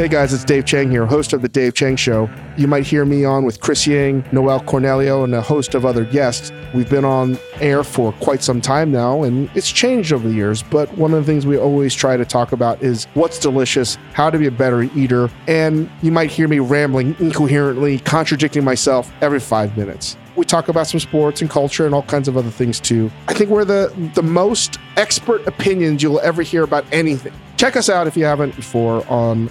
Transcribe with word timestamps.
Hey 0.00 0.08
guys, 0.08 0.32
it's 0.32 0.44
Dave 0.44 0.64
Chang 0.64 0.90
here, 0.90 1.04
host 1.04 1.34
of 1.34 1.42
The 1.42 1.48
Dave 1.50 1.74
Chang 1.74 1.94
Show. 1.94 2.30
You 2.56 2.66
might 2.66 2.86
hear 2.86 3.04
me 3.04 3.26
on 3.26 3.44
with 3.44 3.60
Chris 3.60 3.86
Ying, 3.86 4.24
Noel 4.32 4.60
Cornelio, 4.60 5.24
and 5.24 5.34
a 5.34 5.42
host 5.42 5.74
of 5.74 5.84
other 5.84 6.06
guests. 6.06 6.50
We've 6.72 6.88
been 6.88 7.04
on 7.04 7.36
air 7.56 7.84
for 7.84 8.12
quite 8.12 8.42
some 8.42 8.62
time 8.62 8.90
now, 8.90 9.24
and 9.24 9.50
it's 9.54 9.70
changed 9.70 10.14
over 10.14 10.26
the 10.26 10.34
years. 10.34 10.62
But 10.62 10.90
one 10.96 11.12
of 11.12 11.18
the 11.18 11.30
things 11.30 11.44
we 11.44 11.58
always 11.58 11.94
try 11.94 12.16
to 12.16 12.24
talk 12.24 12.52
about 12.52 12.82
is 12.82 13.08
what's 13.12 13.38
delicious, 13.38 13.98
how 14.14 14.30
to 14.30 14.38
be 14.38 14.46
a 14.46 14.50
better 14.50 14.84
eater, 14.84 15.28
and 15.46 15.90
you 16.00 16.12
might 16.12 16.30
hear 16.30 16.48
me 16.48 16.60
rambling 16.60 17.14
incoherently, 17.18 17.98
contradicting 17.98 18.64
myself 18.64 19.12
every 19.20 19.38
five 19.38 19.76
minutes 19.76 20.16
we 20.36 20.46
talk 20.46 20.68
about 20.68 20.86
some 20.86 21.00
sports 21.00 21.42
and 21.42 21.50
culture 21.50 21.84
and 21.84 21.94
all 21.94 22.04
kinds 22.04 22.26
of 22.26 22.34
other 22.34 22.50
things 22.50 22.80
too. 22.80 23.10
I 23.28 23.34
think 23.34 23.50
we're 23.50 23.66
the 23.66 23.92
the 24.14 24.22
most 24.22 24.78
expert 24.96 25.46
opinions 25.46 26.02
you'll 26.02 26.20
ever 26.20 26.40
hear 26.40 26.62
about 26.62 26.86
anything. 26.92 27.34
Check 27.58 27.76
us 27.76 27.90
out 27.90 28.06
if 28.06 28.16
you 28.16 28.24
haven't 28.24 28.56
before 28.56 29.06
on 29.06 29.50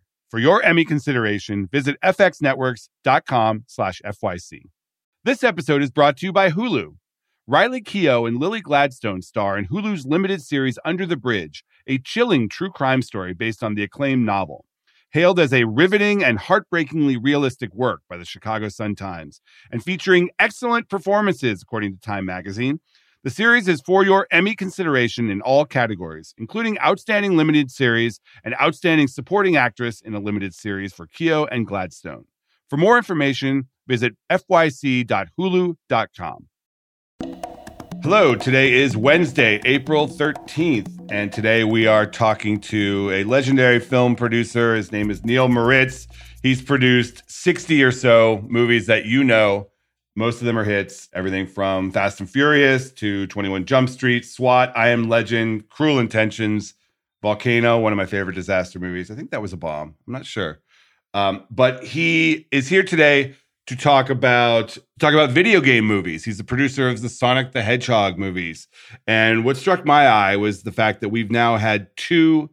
For 0.31 0.39
your 0.39 0.63
Emmy 0.63 0.85
consideration, 0.85 1.67
visit 1.69 1.97
fxnetworks.com 2.01 3.65
slash 3.67 4.01
FYC. 4.05 4.61
This 5.25 5.43
episode 5.43 5.83
is 5.83 5.91
brought 5.91 6.15
to 6.17 6.25
you 6.25 6.31
by 6.31 6.51
Hulu. 6.51 6.95
Riley 7.47 7.81
Keough 7.81 8.25
and 8.25 8.39
Lily 8.39 8.61
Gladstone 8.61 9.21
star 9.21 9.57
in 9.57 9.67
Hulu's 9.67 10.05
limited 10.05 10.41
series 10.41 10.79
Under 10.85 11.05
the 11.05 11.17
Bridge, 11.17 11.65
a 11.85 11.97
chilling 11.97 12.47
true 12.47 12.71
crime 12.71 13.01
story 13.01 13.33
based 13.33 13.61
on 13.61 13.75
the 13.75 13.83
acclaimed 13.83 14.25
novel. 14.25 14.63
Hailed 15.09 15.37
as 15.37 15.51
a 15.51 15.65
riveting 15.65 16.23
and 16.23 16.39
heartbreakingly 16.39 17.17
realistic 17.17 17.75
work 17.75 17.99
by 18.09 18.15
the 18.15 18.23
Chicago 18.23 18.69
Sun-Times, 18.69 19.41
and 19.69 19.83
featuring 19.83 20.29
excellent 20.39 20.87
performances, 20.87 21.61
according 21.61 21.95
to 21.95 21.99
Time 21.99 22.23
magazine, 22.23 22.79
the 23.23 23.29
series 23.29 23.67
is 23.67 23.81
for 23.81 24.03
your 24.03 24.25
Emmy 24.31 24.55
consideration 24.55 25.29
in 25.29 25.41
all 25.41 25.63
categories, 25.63 26.33
including 26.39 26.79
Outstanding 26.79 27.37
Limited 27.37 27.69
Series 27.69 28.19
and 28.43 28.55
Outstanding 28.59 29.07
Supporting 29.07 29.55
Actress 29.55 30.01
in 30.01 30.15
a 30.15 30.19
Limited 30.19 30.55
Series 30.55 30.91
for 30.91 31.05
Keough 31.05 31.47
and 31.51 31.67
Gladstone. 31.67 32.25
For 32.67 32.77
more 32.77 32.97
information, 32.97 33.67
visit 33.87 34.15
fyc.hulu.com. 34.31 35.77
Hello, 38.01 38.33
today 38.33 38.73
is 38.73 38.97
Wednesday, 38.97 39.61
April 39.65 40.07
13th, 40.07 41.07
and 41.11 41.31
today 41.31 41.63
we 41.63 41.85
are 41.85 42.07
talking 42.07 42.59
to 42.61 43.11
a 43.13 43.23
legendary 43.25 43.79
film 43.79 44.15
producer. 44.15 44.73
His 44.75 44.91
name 44.91 45.11
is 45.11 45.23
Neal 45.23 45.47
Moritz. 45.47 46.07
He's 46.41 46.63
produced 46.63 47.21
60 47.27 47.83
or 47.83 47.91
so 47.91 48.43
movies 48.47 48.87
that 48.87 49.05
you 49.05 49.23
know 49.23 49.67
most 50.15 50.39
of 50.39 50.45
them 50.45 50.57
are 50.57 50.63
hits. 50.63 51.09
Everything 51.13 51.47
from 51.47 51.91
Fast 51.91 52.19
and 52.19 52.29
Furious 52.29 52.91
to 52.93 53.27
21 53.27 53.65
Jump 53.65 53.89
Street, 53.89 54.25
SWAT, 54.25 54.71
I 54.75 54.89
Am 54.89 55.07
Legend, 55.07 55.69
Cruel 55.69 55.99
Intentions, 55.99 56.73
Volcano, 57.21 57.79
one 57.79 57.93
of 57.93 57.97
my 57.97 58.05
favorite 58.05 58.33
disaster 58.35 58.79
movies. 58.79 59.11
I 59.11 59.15
think 59.15 59.31
that 59.31 59.41
was 59.41 59.53
a 59.53 59.57
bomb. 59.57 59.95
I'm 60.05 60.13
not 60.13 60.25
sure. 60.25 60.59
Um, 61.13 61.45
but 61.49 61.83
he 61.83 62.47
is 62.51 62.67
here 62.67 62.83
today 62.83 63.35
to 63.67 63.75
talk 63.75 64.09
about 64.09 64.77
talk 64.99 65.13
about 65.13 65.29
video 65.29 65.61
game 65.61 65.85
movies. 65.85 66.25
He's 66.25 66.37
the 66.37 66.43
producer 66.43 66.89
of 66.89 67.01
the 67.01 67.09
Sonic 67.09 67.51
the 67.51 67.61
Hedgehog 67.61 68.17
movies. 68.17 68.67
And 69.07 69.45
what 69.45 69.57
struck 69.57 69.85
my 69.85 70.07
eye 70.07 70.35
was 70.35 70.63
the 70.63 70.71
fact 70.71 71.01
that 71.01 71.09
we've 71.09 71.31
now 71.31 71.57
had 71.57 71.95
two 71.95 72.49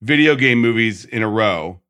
video 0.00 0.36
game 0.36 0.60
movies 0.60 1.04
in 1.04 1.22
a 1.22 1.28
row, 1.28 1.80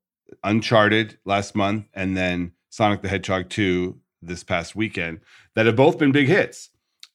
Uncharted 0.43 1.19
last 1.25 1.55
month 1.55 1.87
and 1.95 2.17
then 2.17 2.53
Sonic 2.71 3.03
the 3.03 3.09
Hedgehog 3.09 3.49
2 3.51 3.99
this 4.27 4.45
past 4.45 4.75
weekend 4.77 5.21
that 5.55 5.67
have 5.67 5.77
both 5.77 5.99
been 5.99 6.13
big 6.13 6.29
hits. 6.29 6.71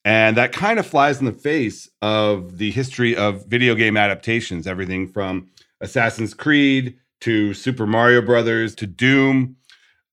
And 0.05 0.37
that 0.37 0.53
kind 0.53 0.79
of 0.79 0.87
flies 0.87 1.19
in 1.19 1.25
the 1.25 1.31
face 1.31 1.89
of 2.01 2.57
the 2.57 2.71
history 2.71 3.15
of 3.15 3.45
video 3.45 3.75
game 3.75 3.97
adaptations, 3.97 4.65
everything 4.65 5.07
from 5.07 5.49
Assassin's 5.81 6.33
Creed 6.33 6.97
to 7.21 7.53
Super 7.53 7.85
Mario 7.85 8.21
Brothers 8.21 8.75
to 8.75 8.87
Doom. 8.87 9.57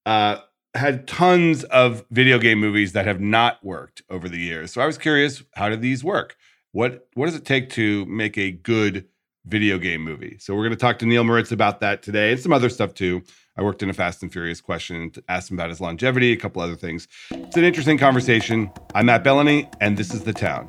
Uh, 0.05 0.39
had 0.75 1.09
tons 1.09 1.65
of 1.65 2.05
video 2.11 2.39
game 2.39 2.59
movies 2.59 2.93
that 2.93 3.07
have 3.07 3.21
not 3.21 3.65
worked 3.65 4.03
over 4.11 4.29
the 4.29 4.39
years. 4.39 4.73
So 4.73 4.81
I 4.81 4.87
was 4.87 4.99
curious, 4.99 5.43
how 5.55 5.69
do 5.69 5.77
these 5.77 6.05
work? 6.05 6.37
What 6.73 7.09
what 7.15 7.27
does 7.27 7.35
it 7.35 7.45
take 7.45 7.71
to 7.71 8.05
make 8.07 8.37
a 8.37 8.51
good 8.51 9.07
video 9.47 9.79
game 9.79 10.03
movie? 10.03 10.37
So 10.39 10.55
we're 10.55 10.65
going 10.65 10.73
to 10.73 10.77
talk 10.77 10.99
to 10.99 11.07
Neal 11.07 11.25
Moritz 11.25 11.53
about 11.53 11.81
that 11.81 12.03
today 12.03 12.33
and 12.33 12.41
some 12.41 12.53
other 12.53 12.69
stuff 12.69 12.93
too. 12.93 13.23
I 13.59 13.63
worked 13.63 13.83
in 13.83 13.89
a 13.89 13.95
Fast 13.95 14.23
and 14.23 14.31
Furious 14.31 14.61
question 14.61 15.11
asked 15.29 15.51
him 15.51 15.57
about 15.57 15.71
his 15.71 15.81
longevity, 15.81 16.33
a 16.33 16.37
couple 16.37 16.61
other 16.61 16.77
things. 16.77 17.09
It's 17.31 17.57
an 17.57 17.65
interesting 17.65 17.97
conversation. 17.97 18.71
I'm 18.95 19.07
Matt 19.07 19.25
Belloni, 19.25 19.73
and 19.81 19.97
this 19.97 20.13
is 20.13 20.23
The 20.25 20.33
Town. 20.35 20.69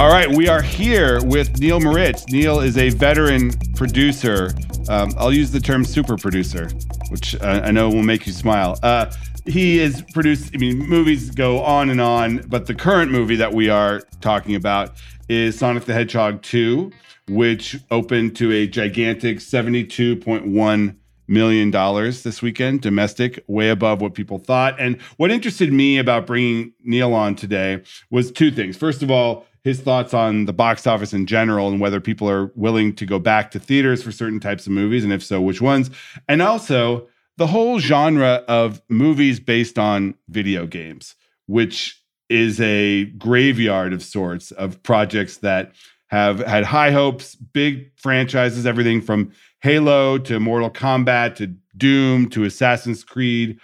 All 0.00 0.08
right, 0.08 0.30
we 0.34 0.48
are 0.48 0.62
here 0.62 1.22
with 1.22 1.60
Neal 1.60 1.80
Moritz. 1.80 2.26
Neal 2.28 2.60
is 2.60 2.78
a 2.78 2.88
veteran 2.88 3.50
producer. 3.74 4.52
Um, 4.88 5.12
I'll 5.18 5.34
use 5.34 5.50
the 5.50 5.60
term 5.60 5.84
super 5.84 6.16
producer, 6.16 6.70
which 7.10 7.34
uh, 7.42 7.60
I 7.62 7.70
know 7.70 7.90
will 7.90 8.02
make 8.02 8.26
you 8.26 8.32
smile. 8.32 8.78
Uh, 8.82 9.12
he 9.44 9.76
has 9.78 10.00
produced, 10.00 10.52
I 10.54 10.58
mean, 10.58 10.78
movies 10.78 11.30
go 11.30 11.62
on 11.62 11.90
and 11.90 12.00
on, 12.00 12.38
but 12.48 12.64
the 12.64 12.74
current 12.74 13.12
movie 13.12 13.36
that 13.36 13.52
we 13.52 13.68
are 13.68 14.00
talking 14.22 14.54
about 14.54 14.94
is 15.28 15.58
Sonic 15.58 15.84
the 15.84 15.92
Hedgehog 15.92 16.40
2 16.40 16.90
which 17.30 17.78
opened 17.90 18.36
to 18.36 18.52
a 18.52 18.66
gigantic 18.66 19.38
$72.1 19.38 20.96
million 21.28 21.70
this 21.70 22.42
weekend, 22.42 22.80
domestic, 22.80 23.44
way 23.46 23.70
above 23.70 24.00
what 24.00 24.14
people 24.14 24.38
thought. 24.38 24.78
And 24.80 25.00
what 25.16 25.30
interested 25.30 25.72
me 25.72 25.98
about 25.98 26.26
bringing 26.26 26.72
Neal 26.82 27.14
on 27.14 27.36
today 27.36 27.82
was 28.10 28.32
two 28.32 28.50
things. 28.50 28.76
First 28.76 29.02
of 29.02 29.10
all, 29.10 29.46
his 29.62 29.80
thoughts 29.80 30.12
on 30.12 30.46
the 30.46 30.52
box 30.52 30.86
office 30.86 31.12
in 31.12 31.26
general 31.26 31.68
and 31.68 31.80
whether 31.80 32.00
people 32.00 32.28
are 32.28 32.46
willing 32.56 32.94
to 32.96 33.06
go 33.06 33.18
back 33.18 33.50
to 33.52 33.60
theaters 33.60 34.02
for 34.02 34.10
certain 34.10 34.40
types 34.40 34.66
of 34.66 34.72
movies, 34.72 35.04
and 35.04 35.12
if 35.12 35.22
so, 35.22 35.40
which 35.40 35.60
ones. 35.60 35.90
And 36.28 36.42
also 36.42 37.08
the 37.36 37.46
whole 37.46 37.78
genre 37.78 38.42
of 38.48 38.82
movies 38.88 39.38
based 39.38 39.78
on 39.78 40.14
video 40.28 40.66
games, 40.66 41.14
which 41.46 42.02
is 42.28 42.60
a 42.60 43.04
graveyard 43.04 43.92
of 43.92 44.02
sorts 44.02 44.50
of 44.52 44.82
projects 44.82 45.38
that 45.38 45.72
have 46.10 46.40
had 46.40 46.64
high 46.64 46.90
hopes, 46.90 47.36
big 47.36 47.90
franchises, 47.96 48.66
everything 48.66 49.00
from 49.00 49.32
Halo 49.62 50.18
to 50.18 50.40
Mortal 50.40 50.70
Kombat 50.70 51.36
to 51.36 51.46
Doom 51.76 52.28
to 52.30 52.44
Assassin's 52.44 53.04
Creed, 53.04 53.58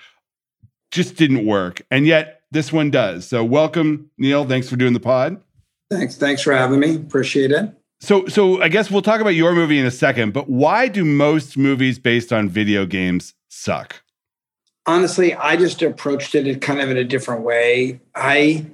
just 0.92 1.16
didn't 1.16 1.44
work. 1.44 1.82
And 1.90 2.06
yet 2.06 2.42
this 2.52 2.72
one 2.72 2.90
does. 2.90 3.26
So 3.26 3.44
welcome, 3.44 4.10
Neal. 4.16 4.44
Thanks 4.44 4.68
for 4.68 4.76
doing 4.76 4.92
the 4.92 5.00
pod. 5.00 5.40
Thanks. 5.90 6.16
Thanks 6.16 6.42
for 6.42 6.52
having 6.52 6.80
me. 6.80 6.96
Appreciate 6.96 7.50
it. 7.50 7.72
So 8.00 8.26
so 8.26 8.62
I 8.62 8.68
guess 8.68 8.90
we'll 8.90 9.02
talk 9.02 9.20
about 9.20 9.30
your 9.34 9.52
movie 9.52 9.78
in 9.78 9.86
a 9.86 9.90
second, 9.90 10.32
but 10.32 10.48
why 10.48 10.86
do 10.86 11.04
most 11.04 11.56
movies 11.56 11.98
based 11.98 12.32
on 12.32 12.48
video 12.48 12.86
games 12.86 13.34
suck? 13.48 14.02
Honestly, 14.86 15.34
I 15.34 15.56
just 15.56 15.82
approached 15.82 16.36
it 16.36 16.60
kind 16.60 16.80
of 16.80 16.90
in 16.90 16.96
a 16.96 17.04
different 17.04 17.42
way. 17.42 18.00
I 18.14 18.66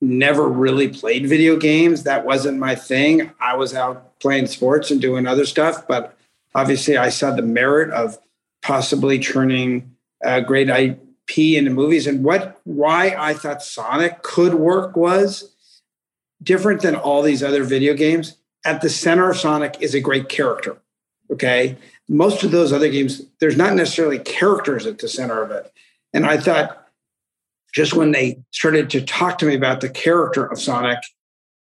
never 0.00 0.48
really 0.48 0.88
played 0.88 1.26
video 1.26 1.56
games. 1.56 2.04
That 2.04 2.24
wasn't 2.24 2.58
my 2.58 2.74
thing. 2.74 3.32
I 3.40 3.54
was 3.56 3.74
out 3.74 4.18
playing 4.20 4.46
sports 4.46 4.90
and 4.90 5.00
doing 5.00 5.26
other 5.26 5.44
stuff, 5.44 5.86
but 5.86 6.16
obviously 6.54 6.96
I 6.96 7.10
saw 7.10 7.34
the 7.34 7.42
merit 7.42 7.90
of 7.90 8.18
possibly 8.62 9.18
turning 9.18 9.94
a 10.22 10.40
great 10.40 10.68
IP 10.68 11.38
into 11.38 11.70
movies. 11.70 12.06
And 12.06 12.24
what 12.24 12.60
why 12.64 13.14
I 13.18 13.34
thought 13.34 13.62
Sonic 13.62 14.22
could 14.22 14.54
work 14.54 14.96
was 14.96 15.54
different 16.42 16.82
than 16.82 16.96
all 16.96 17.22
these 17.22 17.42
other 17.42 17.64
video 17.64 17.94
games. 17.94 18.36
At 18.64 18.80
the 18.80 18.90
center 18.90 19.30
of 19.30 19.38
Sonic 19.38 19.76
is 19.80 19.94
a 19.94 20.00
great 20.00 20.28
character. 20.28 20.76
Okay. 21.30 21.76
Most 22.08 22.42
of 22.42 22.50
those 22.50 22.72
other 22.72 22.90
games, 22.90 23.22
there's 23.38 23.56
not 23.56 23.74
necessarily 23.74 24.18
characters 24.18 24.84
at 24.86 24.98
the 24.98 25.08
center 25.08 25.42
of 25.42 25.50
it. 25.50 25.72
And 26.12 26.26
I 26.26 26.38
thought 26.38 26.88
just 27.72 27.94
when 27.94 28.12
they 28.12 28.42
started 28.50 28.90
to 28.90 29.00
talk 29.00 29.38
to 29.38 29.46
me 29.46 29.54
about 29.54 29.80
the 29.80 29.88
character 29.88 30.44
of 30.44 30.60
Sonic, 30.60 30.98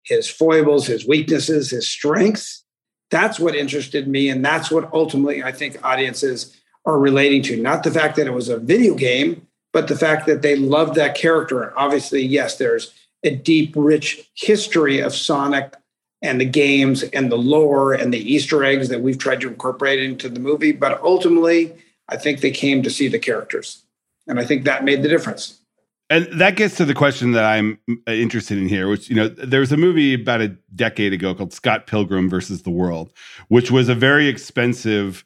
his 0.03 0.29
foibles, 0.29 0.87
his 0.87 1.07
weaknesses, 1.07 1.71
his 1.71 1.89
strengths, 1.89 2.63
that's 3.09 3.39
what 3.39 3.55
interested 3.55 4.07
me. 4.07 4.29
And 4.29 4.43
that's 4.43 4.69
what 4.69 4.91
ultimately 4.93 5.43
I 5.43 5.51
think 5.51 5.83
audiences 5.83 6.55
are 6.85 6.99
relating 6.99 7.41
to. 7.43 7.61
Not 7.61 7.83
the 7.83 7.91
fact 7.91 8.15
that 8.15 8.27
it 8.27 8.33
was 8.33 8.49
a 8.49 8.57
video 8.57 8.95
game, 8.95 9.47
but 9.73 9.87
the 9.87 9.95
fact 9.95 10.25
that 10.27 10.41
they 10.41 10.55
loved 10.55 10.95
that 10.95 11.15
character. 11.15 11.61
And 11.61 11.73
obviously, 11.75 12.21
yes, 12.21 12.57
there's 12.57 12.93
a 13.23 13.35
deep, 13.35 13.73
rich 13.75 14.29
history 14.35 14.99
of 14.99 15.13
Sonic 15.13 15.73
and 16.21 16.41
the 16.41 16.45
games 16.45 17.03
and 17.03 17.31
the 17.31 17.37
lore 17.37 17.93
and 17.93 18.13
the 18.13 18.33
Easter 18.33 18.63
eggs 18.63 18.89
that 18.89 19.01
we've 19.01 19.17
tried 19.17 19.41
to 19.41 19.47
incorporate 19.47 20.01
into 20.01 20.29
the 20.29 20.39
movie. 20.39 20.71
But 20.71 21.01
ultimately, 21.01 21.75
I 22.09 22.17
think 22.17 22.39
they 22.39 22.51
came 22.51 22.81
to 22.83 22.89
see 22.89 23.07
the 23.07 23.19
characters. 23.19 23.83
And 24.27 24.39
I 24.39 24.45
think 24.45 24.63
that 24.63 24.83
made 24.83 25.03
the 25.03 25.09
difference. 25.09 25.59
And 26.09 26.27
that 26.39 26.55
gets 26.55 26.77
to 26.77 26.85
the 26.85 26.93
question 26.93 27.33
that 27.33 27.43
I'm 27.43 27.79
uh, 28.07 28.11
interested 28.11 28.57
in 28.57 28.69
here, 28.69 28.87
which, 28.87 29.09
you 29.09 29.15
know, 29.15 29.27
there 29.27 29.59
was 29.59 29.73
a 29.73 29.77
movie 29.77 30.13
about 30.13 30.39
a 30.39 30.49
decade 30.73 31.11
ago 31.11 31.35
called 31.35 31.51
Scott 31.51 31.85
Pilgrim 31.85 32.29
versus 32.29 32.63
the 32.63 32.69
World, 32.69 33.11
which 33.49 33.71
was 33.71 33.89
a 33.89 33.95
very 33.95 34.27
expensive 34.27 35.25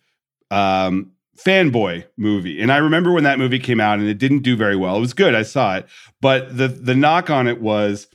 um, 0.49 1.11
fanboy 1.37 2.05
movie. 2.17 2.59
And 2.59 2.71
I 2.71 2.77
remember 2.77 3.11
when 3.11 3.23
that 3.25 3.37
movie 3.37 3.59
came 3.59 3.79
out 3.79 3.99
and 3.99 4.07
it 4.07 4.17
didn't 4.17 4.39
do 4.39 4.55
very 4.55 4.75
well. 4.75 4.97
It 4.97 5.01
was 5.01 5.13
good, 5.13 5.35
I 5.35 5.43
saw 5.43 5.77
it. 5.77 5.87
But 6.19 6.57
the 6.57 6.67
the 6.67 6.95
knock 6.95 7.29
on 7.29 7.47
it 7.47 7.61
was, 7.61 8.07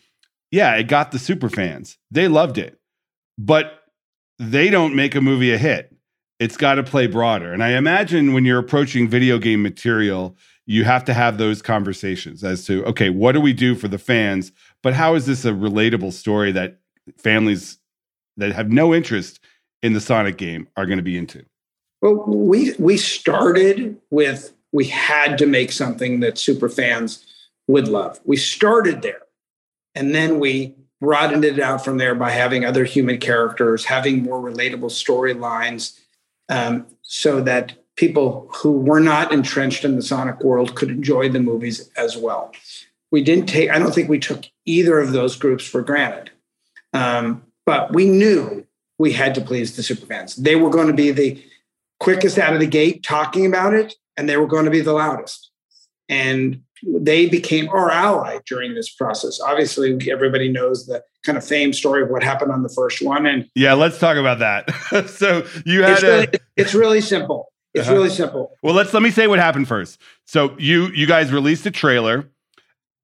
yeah, 0.51 0.75
it 0.75 0.89
got 0.89 1.13
the 1.13 1.19
super 1.19 1.49
fans. 1.49 1.99
They 2.11 2.27
loved 2.27 2.59
it. 2.59 2.81
But 3.39 3.81
they 4.39 4.71
don't 4.71 4.95
make 4.95 5.15
a 5.15 5.21
movie 5.21 5.53
a 5.53 5.59
hit. 5.59 5.95
It's 6.39 6.57
got 6.57 6.75
to 6.75 6.83
play 6.83 7.07
broader. 7.07 7.53
And 7.53 7.63
I 7.63 7.71
imagine 7.71 8.33
when 8.33 8.45
you're 8.45 8.59
approaching 8.59 9.09
video 9.09 9.39
game 9.39 9.63
material, 9.63 10.37
you 10.67 10.85
have 10.85 11.05
to 11.05 11.15
have 11.15 11.39
those 11.39 11.63
conversations 11.63 12.43
as 12.45 12.65
to 12.67 12.85
okay 12.85 13.09
what 13.11 13.33
do 13.33 13.41
we 13.41 13.53
do 13.53 13.75
for 13.75 13.89
the 13.89 13.99
fans? 13.99 14.53
But 14.83 14.95
how 14.95 15.15
is 15.15 15.27
this 15.27 15.45
a 15.45 15.53
relatable 15.53 16.13
story 16.13 16.53
that 16.53 16.79
families 17.19 17.79
that 18.37 18.53
have 18.53 18.71
no 18.71 18.95
interest 18.95 19.41
in 19.83 19.93
the 19.93 20.01
sonic 20.01 20.37
game 20.37 20.69
are 20.77 20.87
going 20.87 20.99
to 20.99 21.03
be 21.03 21.17
into? 21.17 21.45
Well 22.03 22.25
we 22.27 22.75
we 22.79 22.97
started 22.97 23.97
with 24.11 24.53
we 24.73 24.87
had 24.87 25.39
to 25.39 25.47
make 25.47 25.73
something 25.73 26.21
that 26.21 26.37
super 26.37 26.69
fans 26.69 27.25
would 27.69 27.89
love. 27.89 28.21
We 28.25 28.37
started 28.37 29.03
there 29.03 29.23
and 29.95 30.15
then 30.15 30.39
we 30.39 30.75
broadened 31.01 31.45
it 31.45 31.61
out 31.61 31.85
from 31.85 31.99
there 31.99 32.15
by 32.15 32.31
having 32.31 32.65
other 32.65 32.85
human 32.85 33.19
characters 33.19 33.85
having 33.85 34.23
more 34.23 34.41
relatable 34.41 34.91
storylines 34.91 35.99
um, 36.49 36.87
so 37.03 37.41
that 37.43 37.75
people 37.97 38.49
who 38.55 38.73
were 38.73 39.01
not 39.01 39.33
entrenched 39.33 39.85
in 39.85 39.97
the 39.97 40.03
Sonic 40.03 40.41
world 40.41 40.75
could 40.75 40.91
enjoy 40.91 41.29
the 41.29 41.41
movies 41.41 41.91
as 41.97 42.17
well. 42.17 42.53
We 43.11 43.23
didn't 43.23 43.47
take, 43.47 43.71
I 43.71 43.79
don't 43.79 43.95
think 43.95 44.09
we 44.09 44.19
took 44.19 44.45
either 44.67 44.99
of 44.99 45.13
those 45.13 45.37
groups 45.37 45.67
for 45.67 45.83
granted. 45.83 46.31
Um, 46.93 47.43
but 47.65 47.93
we 47.93 48.09
knew 48.09 48.67
we 48.99 49.13
had 49.13 49.35
to 49.35 49.41
please 49.41 49.77
the 49.77 49.83
superfans. 49.83 50.37
They 50.37 50.57
were 50.57 50.71
going 50.71 50.89
to 50.89 50.93
be 50.93 51.11
the 51.11 51.43
quickest 52.01 52.39
out 52.39 52.55
of 52.55 52.61
the 52.61 52.67
gate 52.67 53.03
talking 53.03 53.47
about 53.47 53.75
it, 53.75 53.95
and 54.17 54.29
they 54.29 54.37
were 54.37 54.47
going 54.47 54.65
to 54.67 54.71
be 54.71 54.81
the 54.81 54.93
loudest. 54.93 55.51
And 56.09 56.63
they 56.83 57.29
became 57.29 57.69
our 57.71 57.91
ally 57.91 58.39
during 58.47 58.75
this 58.75 58.91
process. 58.91 59.41
Obviously, 59.41 59.99
everybody 60.11 60.51
knows 60.51 60.87
the 60.87 61.03
kind 61.25 61.37
of 61.37 61.45
fame 61.45 61.73
story 61.73 62.03
of 62.03 62.11
what 62.11 62.23
happened 62.23 62.53
on 62.53 62.63
the 62.63 62.69
first 62.69 63.03
one. 63.03 63.27
And 63.27 63.49
yeah, 63.55 63.73
let's 63.75 63.99
talk 63.99 64.17
about 64.17 64.39
that. 64.39 64.71
so 65.09 65.47
you 65.65 65.83
had 65.83 65.93
it's 65.93 66.03
really, 66.03 66.29
it's 66.57 66.75
really 66.75 67.01
simple. 67.01 67.53
It's 67.77 67.87
uh-huh. 67.87 67.95
really 67.95 68.09
simple. 68.09 68.53
Well, 68.63 68.75
let's 68.75 68.95
let 68.95 69.03
me 69.03 69.11
say 69.11 69.27
what 69.27 69.39
happened 69.39 69.69
first. 69.69 70.01
So 70.25 70.57
you 70.59 70.87
you 70.89 71.07
guys 71.07 71.31
released 71.31 71.67
a 71.67 71.71
trailer. 71.71 72.31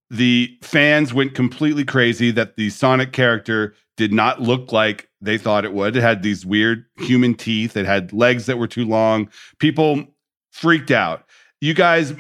The 0.09 0.59
fans 0.63 1.13
went 1.13 1.35
completely 1.35 1.85
crazy 1.85 2.31
that 2.33 2.57
the 2.57 2.71
Sonic 2.71 3.13
character 3.13 3.75
did 3.99 4.15
not 4.15 4.41
look 4.41 4.73
like 4.73 5.11
they 5.21 5.37
thought 5.37 5.67
it 5.67 5.75
would. 5.75 5.95
It 5.95 6.01
had 6.01 6.23
these 6.23 6.47
weird 6.47 6.87
human 6.97 7.35
teeth. 7.35 7.77
It 7.77 7.85
had 7.85 8.15
legs 8.15 8.47
that 8.47 8.59
were 8.59 8.67
too 8.67 8.87
long. 8.87 9.31
People 9.59 10.05
freaked 10.51 10.91
out. 10.91 11.25
You 11.61 11.75
guys, 11.75 12.15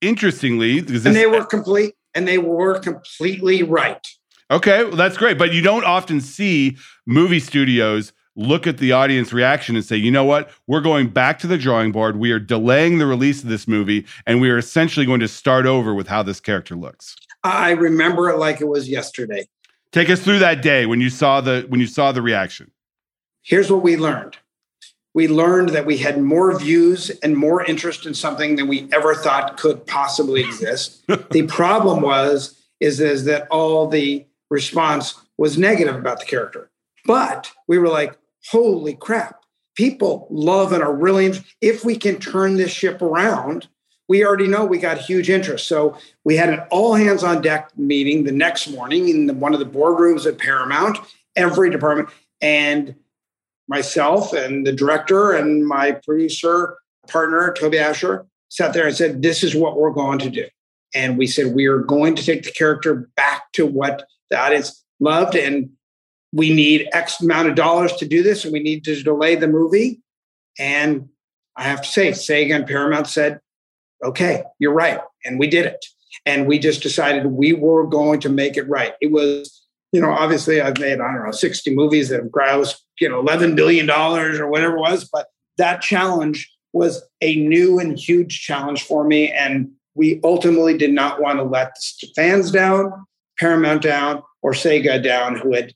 interestingly, 0.00 0.80
this, 0.80 1.06
and 1.06 1.14
they 1.14 1.26
were 1.26 1.44
complete, 1.44 1.94
and 2.16 2.26
they 2.26 2.38
were 2.38 2.80
completely 2.80 3.62
right. 3.62 4.04
Okay, 4.50 4.84
well, 4.84 4.96
that's 4.96 5.16
great. 5.16 5.38
But 5.38 5.52
you 5.52 5.62
don't 5.62 5.84
often 5.84 6.20
see 6.20 6.76
movie 7.06 7.40
studios 7.40 8.12
look 8.36 8.66
at 8.66 8.78
the 8.78 8.92
audience 8.92 9.32
reaction 9.32 9.74
and 9.74 9.84
say, 9.84 9.96
you 9.96 10.10
know 10.10 10.24
what? 10.24 10.50
We're 10.66 10.80
going 10.80 11.08
back 11.08 11.38
to 11.40 11.46
the 11.46 11.58
drawing 11.58 11.90
board. 11.90 12.16
We 12.16 12.30
are 12.30 12.38
delaying 12.38 12.98
the 12.98 13.06
release 13.06 13.42
of 13.42 13.48
this 13.48 13.66
movie, 13.66 14.06
and 14.26 14.40
we 14.40 14.50
are 14.50 14.58
essentially 14.58 15.06
going 15.06 15.20
to 15.20 15.28
start 15.28 15.66
over 15.66 15.94
with 15.94 16.06
how 16.06 16.22
this 16.22 16.40
character 16.40 16.76
looks. 16.76 17.16
I 17.42 17.70
remember 17.70 18.28
it 18.28 18.38
like 18.38 18.60
it 18.60 18.68
was 18.68 18.88
yesterday. 18.88 19.48
Take 19.92 20.10
us 20.10 20.20
through 20.20 20.40
that 20.40 20.62
day 20.62 20.86
when 20.86 21.00
you 21.00 21.10
saw 21.10 21.40
the 21.40 21.64
when 21.68 21.80
you 21.80 21.86
saw 21.86 22.12
the 22.12 22.22
reaction. 22.22 22.70
Here's 23.42 23.70
what 23.70 23.82
we 23.82 23.96
learned. 23.96 24.36
We 25.14 25.28
learned 25.28 25.70
that 25.70 25.86
we 25.86 25.96
had 25.96 26.20
more 26.20 26.58
views 26.58 27.08
and 27.22 27.36
more 27.36 27.64
interest 27.64 28.04
in 28.04 28.12
something 28.12 28.56
than 28.56 28.68
we 28.68 28.86
ever 28.92 29.14
thought 29.14 29.56
could 29.56 29.86
possibly 29.86 30.42
exist. 30.42 31.06
the 31.30 31.46
problem 31.46 32.02
was 32.02 32.60
is, 32.80 33.00
is 33.00 33.24
that 33.24 33.48
all 33.48 33.88
the 33.88 34.26
response 34.50 35.14
was 35.38 35.56
negative 35.56 35.96
about 35.96 36.20
the 36.20 36.26
character. 36.26 36.70
But 37.06 37.50
we 37.66 37.78
were 37.78 37.88
like, 37.88 38.18
holy 38.50 38.94
crap, 38.94 39.40
people 39.76 40.26
love 40.30 40.72
and 40.72 40.82
are 40.82 40.94
really, 40.94 41.32
if 41.60 41.84
we 41.84 41.96
can 41.96 42.18
turn 42.18 42.56
this 42.56 42.70
ship 42.70 43.02
around, 43.02 43.68
we 44.08 44.24
already 44.24 44.46
know 44.46 44.64
we 44.64 44.78
got 44.78 44.98
huge 44.98 45.28
interest. 45.28 45.66
So 45.66 45.98
we 46.24 46.36
had 46.36 46.50
an 46.50 46.60
all 46.70 46.94
hands 46.94 47.24
on 47.24 47.42
deck 47.42 47.76
meeting 47.76 48.24
the 48.24 48.32
next 48.32 48.68
morning 48.68 49.08
in 49.08 49.26
the, 49.26 49.34
one 49.34 49.52
of 49.52 49.60
the 49.60 49.66
boardrooms 49.66 50.26
at 50.26 50.38
Paramount, 50.38 50.98
every 51.34 51.70
department, 51.70 52.08
and 52.40 52.94
myself 53.68 54.32
and 54.32 54.66
the 54.66 54.72
director 54.72 55.32
and 55.32 55.66
my 55.66 55.92
producer 55.92 56.76
partner, 57.08 57.52
Toby 57.58 57.78
Ascher, 57.78 58.26
sat 58.48 58.72
there 58.72 58.86
and 58.86 58.96
said, 58.96 59.22
This 59.22 59.42
is 59.42 59.54
what 59.54 59.76
we're 59.76 59.90
going 59.90 60.18
to 60.20 60.30
do. 60.30 60.46
And 60.94 61.18
we 61.18 61.26
said, 61.26 61.54
We 61.54 61.66
are 61.66 61.78
going 61.78 62.14
to 62.14 62.24
take 62.24 62.44
the 62.44 62.52
character 62.52 63.10
back 63.16 63.50
to 63.54 63.66
what 63.66 64.06
the 64.30 64.38
audience 64.38 64.84
loved. 65.00 65.34
And 65.34 65.70
we 66.32 66.52
need 66.52 66.88
X 66.92 67.20
amount 67.20 67.48
of 67.48 67.54
dollars 67.54 67.92
to 67.94 68.06
do 68.06 68.22
this 68.22 68.44
and 68.44 68.52
we 68.52 68.60
need 68.60 68.84
to 68.84 69.02
delay 69.02 69.36
the 69.36 69.48
movie. 69.48 70.00
And 70.58 71.08
I 71.56 71.64
have 71.64 71.82
to 71.82 71.88
say, 71.88 72.10
Sega 72.10 72.54
and 72.54 72.66
Paramount 72.66 73.06
said, 73.06 73.40
okay, 74.04 74.44
you're 74.58 74.72
right. 74.72 75.00
And 75.24 75.38
we 75.38 75.46
did 75.46 75.66
it. 75.66 75.84
And 76.24 76.46
we 76.46 76.58
just 76.58 76.82
decided 76.82 77.26
we 77.26 77.52
were 77.52 77.86
going 77.86 78.20
to 78.20 78.28
make 78.28 78.56
it 78.56 78.68
right. 78.68 78.94
It 79.00 79.12
was, 79.12 79.64
you 79.92 80.00
know, 80.00 80.10
obviously 80.10 80.60
I've 80.60 80.78
made, 80.78 81.00
I 81.00 81.12
don't 81.12 81.24
know, 81.24 81.30
60 81.30 81.74
movies 81.74 82.08
that 82.08 82.22
have 82.22 82.30
grossed, 82.30 82.76
you 83.00 83.08
know, 83.08 83.22
$11 83.22 83.56
billion 83.56 83.88
or 83.90 84.48
whatever 84.48 84.76
it 84.76 84.80
was. 84.80 85.08
But 85.08 85.26
that 85.58 85.80
challenge 85.80 86.50
was 86.72 87.02
a 87.20 87.36
new 87.36 87.78
and 87.78 87.98
huge 87.98 88.42
challenge 88.42 88.82
for 88.82 89.04
me. 89.04 89.30
And 89.30 89.70
we 89.94 90.20
ultimately 90.24 90.76
did 90.76 90.92
not 90.92 91.20
want 91.20 91.38
to 91.38 91.44
let 91.44 91.74
the 92.00 92.08
fans 92.14 92.50
down, 92.50 92.92
Paramount 93.38 93.82
down, 93.82 94.22
or 94.42 94.52
Sega 94.52 95.02
down, 95.02 95.36
who 95.36 95.54
had 95.54 95.72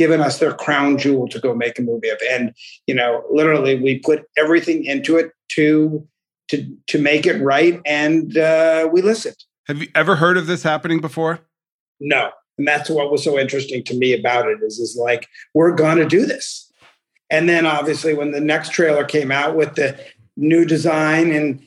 given 0.00 0.22
us 0.22 0.38
their 0.38 0.54
crown 0.54 0.96
jewel 0.96 1.28
to 1.28 1.38
go 1.38 1.54
make 1.54 1.78
a 1.78 1.82
movie 1.82 2.08
of. 2.08 2.18
And, 2.30 2.54
you 2.86 2.94
know, 2.94 3.22
literally 3.30 3.78
we 3.78 3.98
put 3.98 4.22
everything 4.38 4.82
into 4.86 5.18
it 5.18 5.30
to 5.56 6.08
to 6.48 6.66
to 6.86 6.98
make 6.98 7.26
it 7.26 7.38
right 7.42 7.82
and 7.84 8.38
uh, 8.38 8.88
we 8.90 9.02
listened. 9.02 9.36
Have 9.66 9.76
you 9.82 9.88
ever 9.94 10.16
heard 10.16 10.38
of 10.38 10.46
this 10.46 10.62
happening 10.62 11.02
before? 11.02 11.40
No. 12.00 12.30
And 12.56 12.66
that's 12.66 12.88
what 12.88 13.12
was 13.12 13.22
so 13.22 13.38
interesting 13.38 13.84
to 13.84 13.94
me 13.94 14.18
about 14.18 14.48
it 14.48 14.60
is 14.62 14.78
is 14.78 14.96
like, 14.98 15.28
we're 15.52 15.74
gonna 15.74 16.08
do 16.08 16.24
this. 16.24 16.72
And 17.28 17.46
then 17.46 17.66
obviously 17.66 18.14
when 18.14 18.30
the 18.30 18.40
next 18.40 18.72
trailer 18.72 19.04
came 19.04 19.30
out 19.30 19.54
with 19.54 19.74
the 19.74 20.00
new 20.34 20.64
design 20.64 21.30
and 21.30 21.62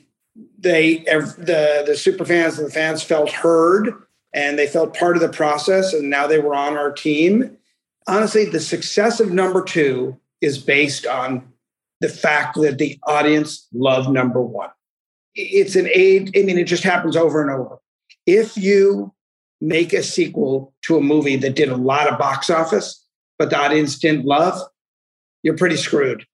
they 0.58 1.04
the 1.38 1.84
the 1.86 1.96
super 1.96 2.24
fans 2.24 2.58
and 2.58 2.66
the 2.66 2.72
fans 2.72 3.04
felt 3.04 3.30
heard 3.30 3.94
and 4.34 4.58
they 4.58 4.66
felt 4.66 4.98
part 4.98 5.14
of 5.14 5.22
the 5.22 5.28
process 5.28 5.94
and 5.94 6.10
now 6.10 6.26
they 6.26 6.40
were 6.40 6.56
on 6.56 6.76
our 6.76 6.90
team 6.90 7.56
honestly, 8.06 8.44
the 8.44 8.60
success 8.60 9.20
of 9.20 9.32
number 9.32 9.62
two 9.62 10.18
is 10.40 10.58
based 10.58 11.06
on 11.06 11.52
the 12.00 12.08
fact 12.08 12.56
that 12.56 12.78
the 12.78 12.98
audience 13.06 13.66
loved 13.72 14.10
number 14.10 14.42
one. 14.42 14.70
It's 15.34 15.76
an 15.76 15.88
aid, 15.92 16.36
I 16.36 16.42
mean, 16.42 16.58
it 16.58 16.64
just 16.64 16.84
happens 16.84 17.16
over 17.16 17.40
and 17.40 17.50
over. 17.50 17.78
If 18.26 18.56
you 18.56 19.12
make 19.60 19.92
a 19.92 20.02
sequel 20.02 20.74
to 20.82 20.96
a 20.96 21.00
movie 21.00 21.36
that 21.36 21.56
did 21.56 21.68
a 21.68 21.76
lot 21.76 22.10
of 22.10 22.18
box 22.18 22.50
office, 22.50 23.04
but 23.38 23.50
the 23.50 23.58
audience 23.58 23.98
didn't 23.98 24.26
love, 24.26 24.60
you're 25.42 25.56
pretty 25.56 25.76
screwed 25.76 26.26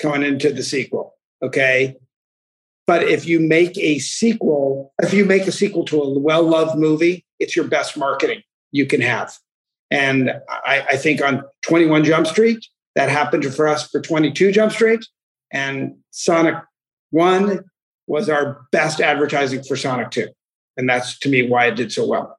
coming 0.00 0.22
into 0.22 0.52
the 0.52 0.62
sequel. 0.62 1.14
Okay. 1.42 1.96
But 2.86 3.02
if 3.02 3.26
you 3.26 3.40
make 3.40 3.76
a 3.78 3.98
sequel, 3.98 4.92
if 5.02 5.12
you 5.12 5.24
make 5.24 5.46
a 5.46 5.52
sequel 5.52 5.84
to 5.86 6.00
a 6.00 6.18
well 6.18 6.42
loved 6.42 6.78
movie, 6.78 7.24
it's 7.38 7.56
your 7.56 7.66
best 7.66 7.96
marketing 7.96 8.42
you 8.72 8.86
can 8.86 9.00
have. 9.00 9.36
And 9.90 10.30
I, 10.48 10.84
I, 10.90 10.96
think 10.96 11.22
on 11.22 11.44
21 11.62 12.04
Jump 12.04 12.26
Street, 12.26 12.66
that 12.96 13.08
happened 13.08 13.44
for 13.54 13.68
us 13.68 13.88
for 13.88 14.00
22 14.00 14.50
Jump 14.50 14.72
Street. 14.72 15.06
And 15.52 15.96
Sonic 16.10 16.56
1 17.10 17.60
was 18.06 18.28
our 18.28 18.66
best 18.72 19.00
advertising 19.00 19.62
for 19.62 19.76
Sonic 19.76 20.10
2. 20.10 20.28
And 20.76 20.88
that's 20.88 21.18
to 21.20 21.28
me 21.28 21.48
why 21.48 21.66
it 21.66 21.76
did 21.76 21.92
so 21.92 22.06
well. 22.06 22.36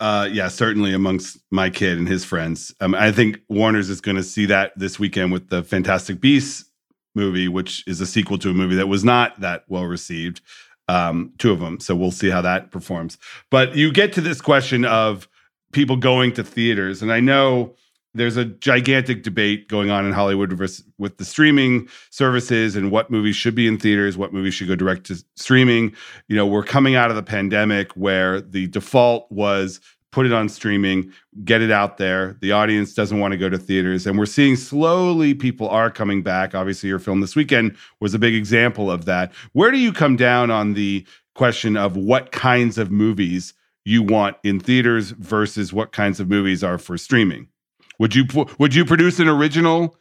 Uh, 0.00 0.28
yeah, 0.32 0.48
certainly 0.48 0.92
amongst 0.92 1.38
my 1.52 1.70
kid 1.70 1.96
and 1.96 2.08
his 2.08 2.24
friends. 2.24 2.74
Um, 2.80 2.94
I 2.94 3.12
think 3.12 3.40
Warner's 3.48 3.88
is 3.88 4.00
going 4.00 4.16
to 4.16 4.22
see 4.24 4.46
that 4.46 4.72
this 4.76 4.98
weekend 4.98 5.30
with 5.30 5.48
the 5.48 5.62
Fantastic 5.62 6.20
Beasts 6.20 6.68
movie, 7.14 7.46
which 7.46 7.86
is 7.86 8.00
a 8.00 8.06
sequel 8.06 8.38
to 8.38 8.50
a 8.50 8.54
movie 8.54 8.74
that 8.74 8.88
was 8.88 9.04
not 9.04 9.38
that 9.40 9.64
well 9.68 9.84
received. 9.84 10.40
Um, 10.88 11.32
two 11.38 11.52
of 11.52 11.60
them. 11.60 11.78
So 11.78 11.94
we'll 11.94 12.10
see 12.10 12.30
how 12.30 12.42
that 12.42 12.72
performs. 12.72 13.16
But 13.50 13.76
you 13.76 13.92
get 13.92 14.12
to 14.14 14.20
this 14.20 14.40
question 14.40 14.84
of 14.84 15.28
people 15.72 15.96
going 15.96 16.32
to 16.32 16.44
theaters. 16.44 17.02
And 17.02 17.12
I 17.12 17.20
know 17.20 17.74
there's 18.14 18.36
a 18.36 18.44
gigantic 18.44 19.22
debate 19.22 19.68
going 19.68 19.90
on 19.90 20.04
in 20.04 20.12
Hollywood 20.12 20.52
with 20.52 21.16
the 21.16 21.24
streaming 21.24 21.88
services 22.10 22.76
and 22.76 22.90
what 22.90 23.10
movies 23.10 23.36
should 23.36 23.54
be 23.54 23.66
in 23.66 23.78
theaters, 23.78 24.18
what 24.18 24.34
movies 24.34 24.54
should 24.54 24.68
go 24.68 24.76
direct 24.76 25.06
to 25.06 25.24
streaming. 25.36 25.94
You 26.28 26.36
know, 26.36 26.46
we're 26.46 26.62
coming 26.62 26.94
out 26.94 27.08
of 27.08 27.16
the 27.16 27.22
pandemic 27.22 27.92
where 27.92 28.40
the 28.40 28.66
default 28.66 29.32
was 29.32 29.80
put 30.10 30.26
it 30.26 30.32
on 30.32 30.46
streaming, 30.46 31.10
get 31.42 31.62
it 31.62 31.70
out 31.70 31.96
there. 31.96 32.36
The 32.42 32.52
audience 32.52 32.92
doesn't 32.92 33.18
want 33.18 33.32
to 33.32 33.38
go 33.38 33.48
to 33.48 33.56
theaters. 33.56 34.06
And 34.06 34.18
we're 34.18 34.26
seeing 34.26 34.56
slowly 34.56 35.32
people 35.32 35.70
are 35.70 35.90
coming 35.90 36.22
back. 36.22 36.54
Obviously, 36.54 36.90
your 36.90 36.98
film 36.98 37.22
this 37.22 37.34
weekend 37.34 37.74
was 37.98 38.12
a 38.12 38.18
big 38.18 38.34
example 38.34 38.90
of 38.90 39.06
that. 39.06 39.32
Where 39.52 39.70
do 39.70 39.78
you 39.78 39.90
come 39.90 40.16
down 40.16 40.50
on 40.50 40.74
the 40.74 41.06
question 41.34 41.78
of 41.78 41.96
what 41.96 42.30
kinds 42.30 42.76
of 42.76 42.90
movies 42.90 43.54
you 43.84 44.02
want 44.02 44.36
in 44.44 44.60
theaters 44.60 45.10
versus 45.10 45.72
what 45.72 45.92
kinds 45.92 46.20
of 46.20 46.28
movies 46.28 46.62
are 46.62 46.78
for 46.78 46.96
streaming? 46.96 47.48
Would 47.98 48.14
you 48.14 48.24
would 48.58 48.74
you 48.74 48.84
produce 48.84 49.18
an 49.18 49.28
original 49.28 49.96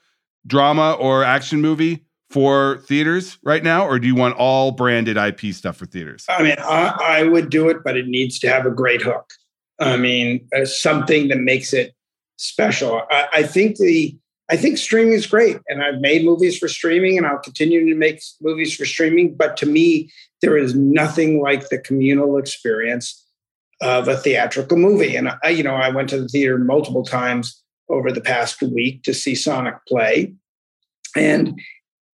drama 0.47 0.93
or 0.93 1.23
action 1.23 1.61
movie 1.61 2.05
for 2.29 2.77
theaters 2.87 3.37
right 3.43 3.63
now, 3.63 3.85
or 3.85 3.99
do 3.99 4.07
you 4.07 4.15
want 4.15 4.35
all 4.37 4.71
branded 4.71 5.17
IP 5.17 5.53
stuff 5.53 5.77
for 5.77 5.85
theaters? 5.85 6.25
I 6.29 6.41
mean, 6.41 6.55
I, 6.59 6.97
I 7.01 7.23
would 7.23 7.49
do 7.49 7.69
it, 7.69 7.83
but 7.83 7.97
it 7.97 8.07
needs 8.07 8.39
to 8.39 8.49
have 8.49 8.65
a 8.65 8.71
great 8.71 9.01
hook. 9.01 9.29
I 9.79 9.97
mean, 9.97 10.47
uh, 10.55 10.65
something 10.65 11.27
that 11.27 11.39
makes 11.39 11.73
it 11.73 11.93
special. 12.37 13.01
I, 13.11 13.27
I, 13.33 13.43
think 13.43 13.77
the 13.77 14.17
I 14.49 14.55
think 14.55 14.77
streaming 14.77 15.13
is 15.13 15.27
great, 15.27 15.57
and 15.67 15.83
I've 15.83 15.99
made 15.99 16.23
movies 16.23 16.57
for 16.57 16.67
streaming, 16.67 17.17
and 17.17 17.27
I'll 17.27 17.39
continue 17.39 17.87
to 17.87 17.95
make 17.95 18.21
movies 18.41 18.75
for 18.75 18.85
streaming. 18.85 19.35
But 19.35 19.57
to 19.57 19.65
me, 19.65 20.11
there 20.41 20.57
is 20.57 20.73
nothing 20.73 21.41
like 21.41 21.69
the 21.69 21.79
communal 21.79 22.37
experience 22.37 23.20
of 23.81 24.07
a 24.07 24.17
theatrical 24.17 24.77
movie. 24.77 25.15
And 25.15 25.29
I, 25.43 25.49
you 25.49 25.63
know, 25.63 25.75
I 25.75 25.89
went 25.89 26.09
to 26.09 26.21
the 26.21 26.27
theater 26.27 26.57
multiple 26.57 27.03
times 27.03 27.61
over 27.89 28.11
the 28.11 28.21
past 28.21 28.61
week 28.61 29.03
to 29.03 29.13
see 29.13 29.35
Sonic 29.35 29.75
play, 29.87 30.33
and 31.15 31.59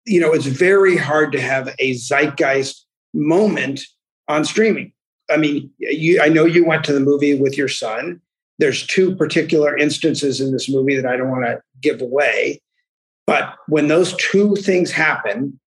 you 0.07 0.21
know, 0.21 0.33
it's 0.33 0.47
very 0.47 0.97
hard 0.97 1.33
to 1.33 1.41
have 1.41 1.75
a 1.79 1.95
zeitgeist 1.95 2.87
moment 3.13 3.81
on 4.29 4.45
streaming. 4.45 4.93
I 5.29 5.37
mean, 5.37 5.71
you, 5.79 6.21
I 6.23 6.29
know 6.29 6.45
you 6.45 6.65
went 6.65 6.85
to 6.85 6.93
the 6.93 7.01
movie 7.01 7.35
with 7.39 7.59
your 7.59 7.69
son. 7.69 8.21
There's 8.59 8.87
two 8.87 9.17
particular 9.17 9.77
instances 9.77 10.41
in 10.41 10.53
this 10.53 10.69
movie 10.69 10.95
that 10.97 11.07
I 11.07 11.17
don't 11.17 11.31
want 11.31 11.45
to 11.45 11.61
give 11.83 12.01
away. 12.01 12.63
But 13.27 13.57
when 13.67 13.89
those 13.89 14.15
two 14.17 14.55
things 14.57 14.93
happen, 14.93 15.59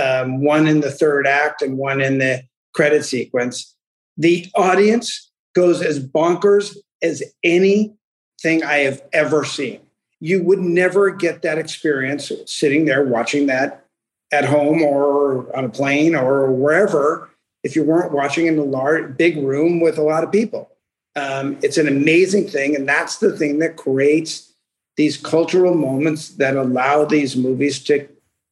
um, 0.00 0.42
one 0.44 0.68
in 0.68 0.80
the 0.80 0.90
third 0.90 1.26
act 1.26 1.60
and 1.60 1.76
one 1.76 2.00
in 2.00 2.18
the 2.18 2.42
credit 2.74 3.04
sequence, 3.04 3.74
the 4.16 4.46
audience 4.54 5.31
goes 5.54 5.82
as 5.82 6.04
bonkers 6.04 6.76
as 7.02 7.22
anything 7.42 8.62
I 8.64 8.78
have 8.78 9.02
ever 9.12 9.44
seen. 9.44 9.80
You 10.20 10.42
would 10.44 10.60
never 10.60 11.10
get 11.10 11.42
that 11.42 11.58
experience 11.58 12.30
sitting 12.46 12.84
there 12.84 13.04
watching 13.04 13.46
that 13.46 13.86
at 14.32 14.44
home 14.44 14.82
or 14.82 15.54
on 15.56 15.64
a 15.64 15.68
plane 15.68 16.14
or 16.14 16.50
wherever 16.50 17.28
if 17.62 17.76
you 17.76 17.84
weren't 17.84 18.12
watching 18.12 18.46
in 18.46 18.58
a 18.58 18.64
large, 18.64 19.16
big 19.16 19.36
room 19.36 19.80
with 19.80 19.98
a 19.98 20.02
lot 20.02 20.24
of 20.24 20.32
people. 20.32 20.70
Um, 21.14 21.58
it's 21.62 21.78
an 21.78 21.86
amazing 21.86 22.48
thing. 22.48 22.74
And 22.74 22.88
that's 22.88 23.18
the 23.18 23.36
thing 23.36 23.58
that 23.58 23.76
creates 23.76 24.52
these 24.96 25.16
cultural 25.16 25.74
moments 25.74 26.30
that 26.30 26.56
allow 26.56 27.04
these 27.04 27.36
movies 27.36 27.82
to 27.84 28.08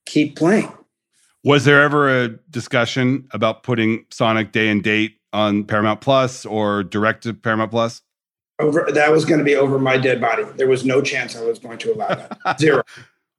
keep 0.07 0.37
playing. 0.37 0.73
Was 1.43 1.65
there 1.65 1.83
ever 1.83 2.25
a 2.25 2.29
discussion 2.51 3.27
about 3.31 3.63
putting 3.63 4.05
Sonic 4.11 4.53
Day 4.53 4.69
and 4.69 4.83
Date 4.83 5.20
on 5.33 5.65
Paramount 5.65 6.01
Plus 6.01 6.45
or 6.47 6.83
direct 6.83 7.25
to 7.25 7.35
Paramount 7.35 7.71
Plus? 7.71 8.03
Over 8.59 8.89
that 8.93 9.11
was 9.11 9.25
going 9.25 9.39
to 9.39 9.45
be 9.45 9.57
over 9.57 9.79
my 9.79 9.97
dead 9.97 10.21
body. 10.21 10.45
There 10.57 10.69
was 10.69 10.85
no 10.85 11.01
chance 11.01 11.35
I 11.35 11.43
was 11.43 11.59
going 11.59 11.79
to 11.79 11.95
allow 11.95 12.09
that. 12.09 12.59
Zero 12.61 12.83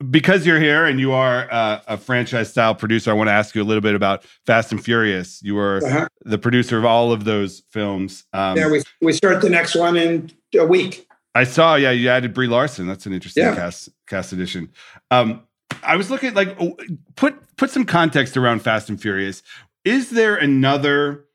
because 0.10 0.46
you're 0.46 0.60
here 0.60 0.86
and 0.86 1.00
you 1.00 1.12
are 1.12 1.48
uh, 1.52 1.82
a 1.88 1.98
franchise 1.98 2.50
style 2.50 2.74
producer, 2.74 3.12
I 3.12 3.14
want 3.14 3.28
to 3.28 3.34
ask 3.34 3.54
you 3.54 3.62
a 3.62 3.66
little 3.66 3.82
bit 3.82 3.96
about 3.96 4.24
Fast 4.46 4.72
and 4.72 4.84
Furious. 4.84 5.42
You 5.44 5.56
were 5.56 5.82
uh-huh. 5.86 6.08
the 6.24 6.38
producer 6.38 6.78
of 6.78 6.86
all 6.86 7.12
of 7.12 7.26
those 7.26 7.62
films. 7.70 8.26
Um, 8.34 8.58
yeah, 8.58 8.70
we 8.70 8.82
we 9.02 9.14
start 9.14 9.42
the 9.42 9.50
next 9.50 9.76
one 9.76 9.98
in 9.98 10.32
a 10.58 10.66
week. 10.66 11.08
I 11.36 11.44
saw. 11.44 11.76
Yeah, 11.76 11.92
you 11.92 12.10
added 12.10 12.34
Brie 12.34 12.48
Larson. 12.48 12.88
That's 12.88 13.06
an 13.06 13.14
interesting 13.14 13.44
yeah. 13.44 13.56
cast 13.56 13.90
cast 14.08 14.34
edition. 14.34 14.70
Um, 15.12 15.44
I 15.84 15.96
was 15.96 16.10
looking 16.10 16.34
like 16.34 16.58
put 17.16 17.36
put 17.58 17.70
some 17.70 17.86
context 17.86 18.38
around 18.38 18.62
Fast 18.62 18.90
and 18.90 19.00
Furious. 19.00 19.44
Is 19.86 20.10
there 20.12 20.36
another 20.36 21.26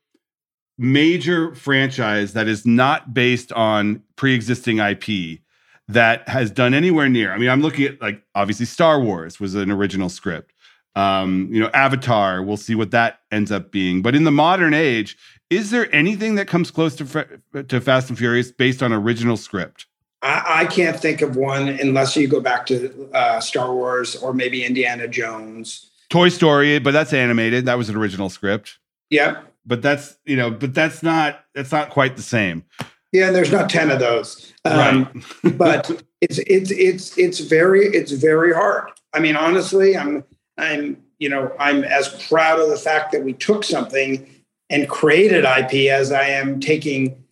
major 0.77 1.55
franchise 1.55 2.33
that 2.33 2.47
is 2.47 2.65
not 2.65 3.13
based 3.13 3.51
on 3.53 4.03
pre-existing 4.15 4.79
IP 4.79 5.39
that 5.87 6.27
has 6.27 6.51
done 6.51 6.73
anywhere 6.73 7.09
near. 7.09 7.31
I 7.31 7.37
mean, 7.37 7.49
I'm 7.49 7.61
looking 7.61 7.85
at 7.85 8.01
like 8.01 8.21
obviously 8.35 8.65
Star 8.65 8.99
Wars 8.99 9.39
was 9.39 9.55
an 9.55 9.71
original 9.71 10.09
script. 10.09 10.53
Um, 10.95 11.47
you 11.51 11.59
know, 11.59 11.69
Avatar, 11.73 12.41
we'll 12.41 12.57
see 12.57 12.75
what 12.75 12.91
that 12.91 13.19
ends 13.31 13.51
up 13.51 13.71
being. 13.71 14.01
But 14.01 14.15
in 14.15 14.23
the 14.23 14.31
modern 14.31 14.73
age, 14.73 15.17
is 15.49 15.71
there 15.71 15.93
anything 15.95 16.35
that 16.35 16.47
comes 16.47 16.71
close 16.71 16.95
to 16.95 17.63
to 17.63 17.81
Fast 17.81 18.09
and 18.09 18.17
Furious 18.17 18.51
based 18.51 18.83
on 18.83 18.91
original 18.91 19.37
script? 19.37 19.85
I, 20.21 20.61
I 20.61 20.65
can't 20.65 20.99
think 20.99 21.21
of 21.21 21.35
one 21.35 21.69
unless 21.69 22.15
you 22.15 22.27
go 22.27 22.41
back 22.41 22.65
to 22.67 23.09
uh, 23.13 23.39
Star 23.39 23.73
Wars 23.73 24.15
or 24.15 24.33
maybe 24.33 24.65
Indiana 24.65 25.07
Jones. 25.07 25.91
Toy 26.09 26.29
Story, 26.29 26.79
but 26.79 26.91
that's 26.91 27.13
animated. 27.13 27.65
That 27.65 27.77
was 27.77 27.89
an 27.89 27.95
original 27.95 28.29
script. 28.29 28.79
Yep. 29.09 29.45
But 29.67 29.81
that's 29.81 30.17
you 30.25 30.37
know, 30.37 30.49
but 30.49 30.73
that's 30.73 31.03
not 31.03 31.43
that's 31.53 31.71
not 31.71 31.89
quite 31.89 32.15
the 32.15 32.21
same. 32.23 32.63
Yeah, 33.11 33.27
and 33.27 33.35
there's 33.35 33.51
not 33.51 33.69
ten 33.69 33.91
of 33.91 33.99
those. 33.99 34.53
Um, 34.65 35.23
right. 35.43 35.57
but 35.57 36.03
it's 36.21 36.39
it's 36.39 36.71
it's 36.71 37.17
it's 37.17 37.39
very 37.39 37.85
it's 37.87 38.11
very 38.13 38.53
hard. 38.53 38.89
I 39.13 39.19
mean, 39.19 39.35
honestly, 39.35 39.97
I'm 39.97 40.23
I'm 40.57 41.03
you 41.19 41.29
know 41.29 41.53
I'm 41.59 41.83
as 41.83 42.09
proud 42.27 42.59
of 42.59 42.69
the 42.69 42.77
fact 42.77 43.11
that 43.11 43.23
we 43.23 43.33
took 43.33 43.63
something 43.63 44.27
and 44.69 44.89
created 44.89 45.45
IP 45.45 45.91
as 45.91 46.11
I 46.11 46.27
am 46.27 46.59
taking 46.59 47.23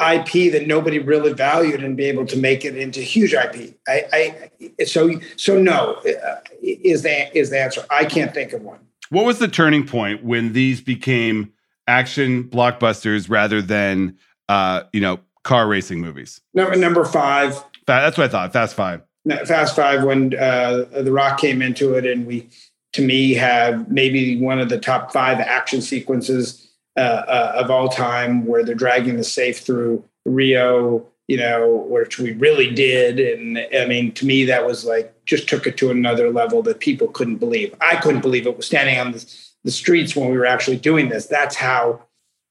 IP 0.00 0.52
that 0.52 0.66
nobody 0.66 0.98
really 0.98 1.32
valued 1.32 1.82
and 1.82 1.96
be 1.96 2.04
able 2.04 2.24
to 2.26 2.36
make 2.36 2.64
it 2.64 2.76
into 2.76 3.00
huge 3.00 3.34
IP. 3.34 3.76
I, 3.88 4.04
I 4.70 4.84
so 4.84 5.20
so 5.36 5.60
no 5.60 5.94
uh, 5.94 6.36
is 6.62 7.02
the 7.02 7.36
is 7.36 7.50
the 7.50 7.60
answer. 7.60 7.84
I 7.90 8.04
can't 8.04 8.32
think 8.32 8.52
of 8.52 8.62
one. 8.62 8.78
What 9.10 9.24
was 9.24 9.38
the 9.38 9.48
turning 9.48 9.86
point 9.86 10.22
when 10.22 10.52
these 10.52 10.80
became 10.80 11.52
action 11.88 12.44
blockbusters 12.44 13.28
rather 13.28 13.60
than 13.60 14.16
uh, 14.48 14.84
you 14.92 15.00
know, 15.00 15.18
car 15.42 15.66
racing 15.66 16.00
movies? 16.00 16.40
Number 16.54 16.76
number 16.76 17.04
five. 17.04 17.64
That's 17.86 18.18
what 18.18 18.24
I 18.24 18.28
thought. 18.28 18.52
Fast 18.52 18.74
Five. 18.74 19.02
Fast 19.46 19.74
Five. 19.74 20.04
When 20.04 20.34
uh, 20.38 20.84
The 20.92 21.10
Rock 21.10 21.40
came 21.40 21.62
into 21.62 21.94
it, 21.94 22.06
and 22.06 22.26
we, 22.26 22.48
to 22.92 23.02
me, 23.02 23.34
have 23.34 23.90
maybe 23.90 24.38
one 24.40 24.58
of 24.58 24.68
the 24.68 24.78
top 24.78 25.12
five 25.12 25.40
action 25.40 25.80
sequences 25.80 26.70
uh, 26.96 27.00
uh, 27.00 27.52
of 27.56 27.70
all 27.70 27.88
time, 27.88 28.46
where 28.46 28.64
they're 28.64 28.74
dragging 28.74 29.16
the 29.16 29.24
safe 29.24 29.60
through 29.60 30.04
Rio. 30.24 31.06
You 31.28 31.36
know, 31.36 31.86
which 31.90 32.18
we 32.18 32.32
really 32.32 32.70
did, 32.70 33.20
and 33.20 33.58
I 33.78 33.84
mean, 33.84 34.12
to 34.12 34.24
me, 34.24 34.46
that 34.46 34.66
was 34.66 34.86
like 34.86 35.12
just 35.26 35.46
took 35.46 35.66
it 35.66 35.76
to 35.76 35.90
another 35.90 36.30
level 36.30 36.62
that 36.62 36.80
people 36.80 37.08
couldn't 37.08 37.36
believe. 37.36 37.74
I 37.82 37.96
couldn't 37.96 38.22
believe 38.22 38.46
it 38.46 38.56
was 38.56 38.64
standing 38.64 38.98
on 38.98 39.12
the, 39.12 39.47
the 39.68 39.72
streets 39.72 40.16
when 40.16 40.30
we 40.30 40.38
were 40.38 40.46
actually 40.46 40.78
doing 40.78 41.10
this. 41.10 41.26
That's 41.26 41.54
how 41.54 42.02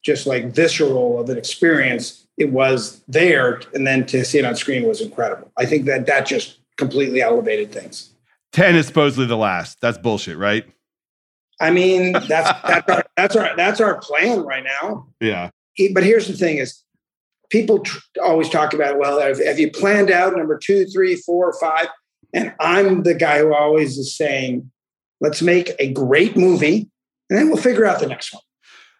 just 0.05 0.27
like 0.27 0.53
visceral 0.53 1.19
of 1.19 1.27
an 1.29 1.38
experience 1.38 2.27
it 2.38 2.51
was 2.51 3.01
there. 3.07 3.59
And 3.74 3.88
then 3.88 4.05
to 4.05 4.24
see 4.24 4.38
it 4.38 4.45
on 4.45 4.55
screen 4.55 4.88
was 4.88 5.01
incredible. 5.01 5.51
I 5.57 5.65
think 5.65 5.86
that 5.86 6.05
that 6.05 6.27
just 6.27 6.59
completely 6.77 7.24
elevated 7.24 7.71
things. 7.71 8.12
10 8.51 8.75
is 8.75 8.86
supposedly 8.86 9.25
the 9.25 9.36
last. 9.36 9.81
That's 9.81 9.97
bullshit 9.97 10.38
right? 10.38 10.63
I 11.59 11.71
mean 11.71 12.12
that's 12.27 12.62
that's 12.62 12.88
our 12.88 13.03
that's 13.15 13.36
our 13.36 13.55
that's 13.55 13.81
our 13.81 13.97
plan 13.97 14.43
right 14.43 14.63
now. 14.63 15.07
Yeah. 15.19 15.50
But 15.95 16.03
here's 16.03 16.27
the 16.27 16.38
thing 16.38 16.57
is 16.57 16.83
people 17.50 17.79
tr- 17.79 17.97
always 18.24 18.47
talk 18.47 18.75
about 18.75 19.00
well 19.00 19.19
have, 19.19 19.43
have 19.43 19.59
you 19.59 19.71
planned 19.71 20.12
out 20.12 20.38
number 20.38 20.59
two 20.63 20.86
three 20.86 21.15
four 21.15 21.51
five? 21.59 21.88
And 22.31 22.53
i'm 22.59 23.01
the 23.03 23.15
guy 23.15 23.39
who 23.39 23.55
always 23.55 23.97
is 23.97 24.15
saying 24.15 24.69
let's 25.19 25.41
make 25.41 25.71
a 25.79 25.91
great 25.93 26.38
movie 26.38 26.91
and 27.29 27.39
then 27.39 27.48
we'll 27.48 27.57
figure 27.57 27.86
out 27.86 28.00
the 28.00 28.07
next 28.07 28.34
one 28.34 28.41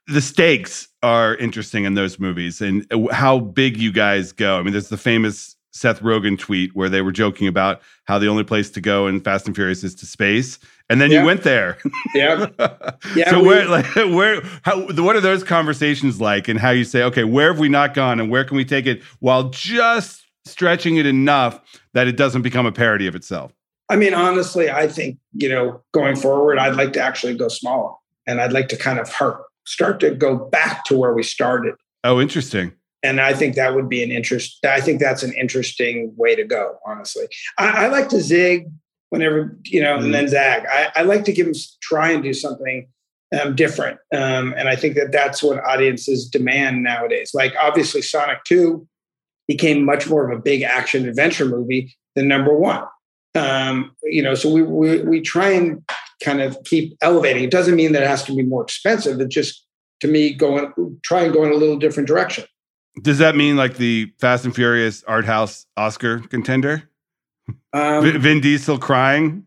the 0.08 0.22
stakes 0.22 0.88
are 1.04 1.36
interesting 1.36 1.84
in 1.84 1.94
those 1.96 2.18
movies 2.18 2.62
and 2.62 2.86
how 3.12 3.40
big 3.40 3.76
you 3.76 3.92
guys 3.92 4.32
go. 4.32 4.58
I 4.58 4.64
mean, 4.64 4.72
there's 4.72 4.88
the 4.88 4.96
famous 4.96 5.58
Seth 5.78 6.02
Rogen 6.02 6.40
tweet 6.40 6.76
where 6.76 6.90
they 6.90 7.02
were 7.02 7.12
joking 7.12 7.48
about 7.48 7.82
how 8.06 8.18
the 8.18 8.28
only 8.28 8.44
place 8.44 8.70
to 8.72 8.82
go 8.82 9.08
in 9.08 9.22
Fast 9.22 9.46
and 9.46 9.56
Furious 9.56 9.84
is 9.84 9.94
to 9.96 10.06
space, 10.06 10.60
and 10.90 11.00
then 11.00 11.12
yeah. 11.12 11.20
you 11.20 11.26
went 11.26 11.44
there. 11.44 11.78
Yeah. 12.16 12.48
yeah 13.16 13.30
so 13.30 13.42
we, 13.42 13.48
where, 13.48 13.68
like, 13.68 13.86
where, 13.96 14.42
how, 14.64 14.88
what 14.88 15.16
are 15.16 15.22
those 15.22 15.44
conversations 15.44 16.20
like, 16.20 16.48
and 16.48 16.60
how 16.60 16.72
you 16.72 16.84
say, 16.84 17.04
okay, 17.04 17.26
where 17.26 17.52
have 17.52 17.60
we 17.60 17.70
not 17.70 17.94
gone, 17.94 18.20
and 18.20 18.32
where 18.32 18.44
can 18.44 18.58
we 18.58 18.66
take 18.66 18.86
it 18.86 19.04
while 19.20 19.50
just 19.50 20.26
stretching 20.46 20.96
it 20.98 21.06
enough 21.06 21.60
that 21.94 22.08
it 22.08 22.18
doesn't 22.18 22.42
become 22.42 22.66
a 22.66 22.72
parody 22.72 23.06
of 23.06 23.16
itself? 23.16 23.54
I 23.90 23.96
mean, 23.98 24.14
honestly, 24.14 24.70
I 24.70 24.88
think 24.88 25.20
you 25.34 25.50
know, 25.50 25.82
going 25.94 26.16
forward, 26.16 26.58
I'd 26.58 26.76
like 26.76 26.94
to 26.94 27.02
actually 27.02 27.38
go 27.38 27.50
smaller, 27.50 27.94
and 28.28 28.42
I'd 28.42 28.54
like 28.54 28.68
to 28.70 28.78
kind 28.78 29.00
of 29.00 29.10
harp 29.10 29.44
start 29.66 30.00
to 30.02 30.12
go 30.12 30.38
back 30.38 30.86
to 30.86 30.96
where 30.96 31.14
we 31.14 31.24
started. 31.24 31.76
Oh, 32.04 32.22
interesting. 32.22 32.74
and 33.04 33.20
I 33.20 33.34
think 33.34 33.56
that 33.56 33.76
would 33.76 33.90
be 33.90 34.04
an 34.04 34.12
interest. 34.12 34.64
I 34.66 34.82
think 34.82 35.00
that's 35.00 35.24
an 35.24 35.34
interesting 35.34 36.14
way 36.16 36.36
to 36.36 36.44
go. 36.44 36.78
Honestly, 36.86 37.28
I, 37.58 37.86
I 37.86 37.88
like 37.88 38.10
to 38.10 38.22
zig 38.22 38.68
whenever 39.10 39.58
you 39.66 39.82
know, 39.82 39.96
mm-hmm. 39.96 40.06
and 40.06 40.14
then 40.14 40.28
zag. 40.28 40.66
I, 40.70 40.92
I, 40.96 41.04
like 41.04 41.24
to 41.26 41.34
give 41.34 41.46
them 41.46 41.56
try 41.82 42.12
and 42.12 42.22
do 42.22 42.34
something 42.34 42.88
um, 43.40 43.56
different, 43.56 44.00
um, 44.14 44.54
and 44.58 44.68
I 44.68 44.76
think 44.76 44.96
that 44.96 45.12
that's 45.12 45.42
what 45.42 45.64
audiences 45.64 46.30
demand 46.30 46.84
nowadays. 46.84 47.32
Like 47.34 47.54
obviously, 47.60 48.02
Sonic 48.02 48.44
Two 48.46 48.88
became 49.48 49.86
much 49.86 50.10
more 50.10 50.30
of 50.30 50.38
a 50.38 50.42
big 50.42 50.62
action 50.62 51.08
adventure 51.08 51.46
movie 51.46 51.96
than 52.16 52.28
number 52.28 52.54
one. 52.54 52.84
Um, 53.36 53.92
you 54.04 54.22
know, 54.24 54.36
so 54.36 54.52
we, 54.52 54.64
we 54.64 55.02
we 55.04 55.22
try 55.22 55.50
and 55.50 55.84
kind 56.24 56.42
of 56.42 56.58
keep 56.66 56.98
elevating. 57.02 57.44
It 57.44 57.52
doesn't 57.52 57.76
mean 57.76 57.92
that 57.94 58.04
it 58.04 58.08
has 58.08 58.24
to 58.26 58.36
be 58.36 58.44
more 58.44 58.64
expensive. 58.64 59.20
It 59.20 59.30
just 59.30 59.66
to 60.02 60.08
me 60.08 60.34
going 60.34 60.74
try 61.04 61.24
and 61.24 61.34
go 61.34 61.44
in 61.44 61.52
a 61.52 61.56
little 61.56 61.78
different 61.78 62.08
direction. 62.08 62.46
Does 63.02 63.20
that 63.20 63.36
mean 63.36 63.58
like 63.58 63.78
the 63.78 64.12
Fast 64.20 64.46
and 64.46 64.56
Furious 64.56 65.04
art 65.04 65.26
house 65.26 65.66
Oscar 65.76 66.20
contender? 66.20 66.90
Um, 67.74 68.20
Vin 68.20 68.42
Diesel 68.42 68.80
crying? 68.80 69.46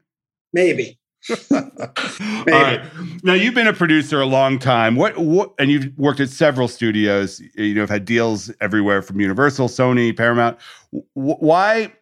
Maybe. 0.52 0.98
maybe. 1.30 1.42
All 1.50 2.62
right. 2.62 2.80
Now 3.22 3.34
you've 3.34 3.54
been 3.54 3.66
a 3.66 3.72
producer 3.72 4.20
a 4.20 4.26
long 4.26 4.58
time. 4.58 4.96
What 4.96 5.18
what 5.18 5.52
and 5.58 5.70
you've 5.70 5.96
worked 5.98 6.20
at 6.20 6.30
several 6.30 6.68
studios. 6.68 7.40
You 7.56 7.74
know, 7.74 7.82
have 7.82 7.90
had 7.90 8.04
deals 8.04 8.52
everywhere 8.60 9.02
from 9.02 9.20
Universal, 9.20 9.68
Sony, 9.68 10.16
Paramount. 10.16 10.58
Why 11.14 11.92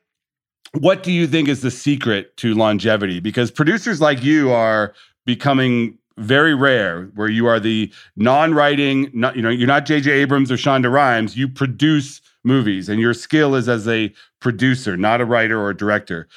what 0.73 1.03
do 1.03 1.13
you 1.13 1.27
think 1.27 1.49
is 1.49 1.63
the 1.63 1.71
secret 1.71 2.37
to 2.39 2.55
longevity? 2.55 3.21
Because 3.21 3.51
producers 3.51 4.01
like 4.01 4.23
you 4.23 4.51
are 4.51 4.95
becoming 5.25 5.99
very 6.19 6.55
rare 6.55 7.05
where 7.15 7.29
you 7.29 7.47
are 7.47 7.61
the 7.61 7.93
non-writing 8.17 9.09
not 9.15 9.37
you 9.37 9.43
know 9.43 9.51
you're 9.51 9.69
not 9.69 9.87
jj 9.87 10.09
abrams 10.09 10.51
or 10.51 10.57
shonda 10.57 10.93
rhimes. 10.93 11.37
You 11.37 11.49
produce 11.49 12.21
movies 12.43 12.89
and 12.89 13.01
your 13.01 13.15
skill 13.15 13.55
is 13.55 13.69
as 13.69 13.87
a 13.87 14.13
producer 14.41 14.97
not 14.97 15.21
a 15.21 15.25
writer 15.25 15.61
or 15.61 15.71
a 15.71 15.77
director. 15.77 16.29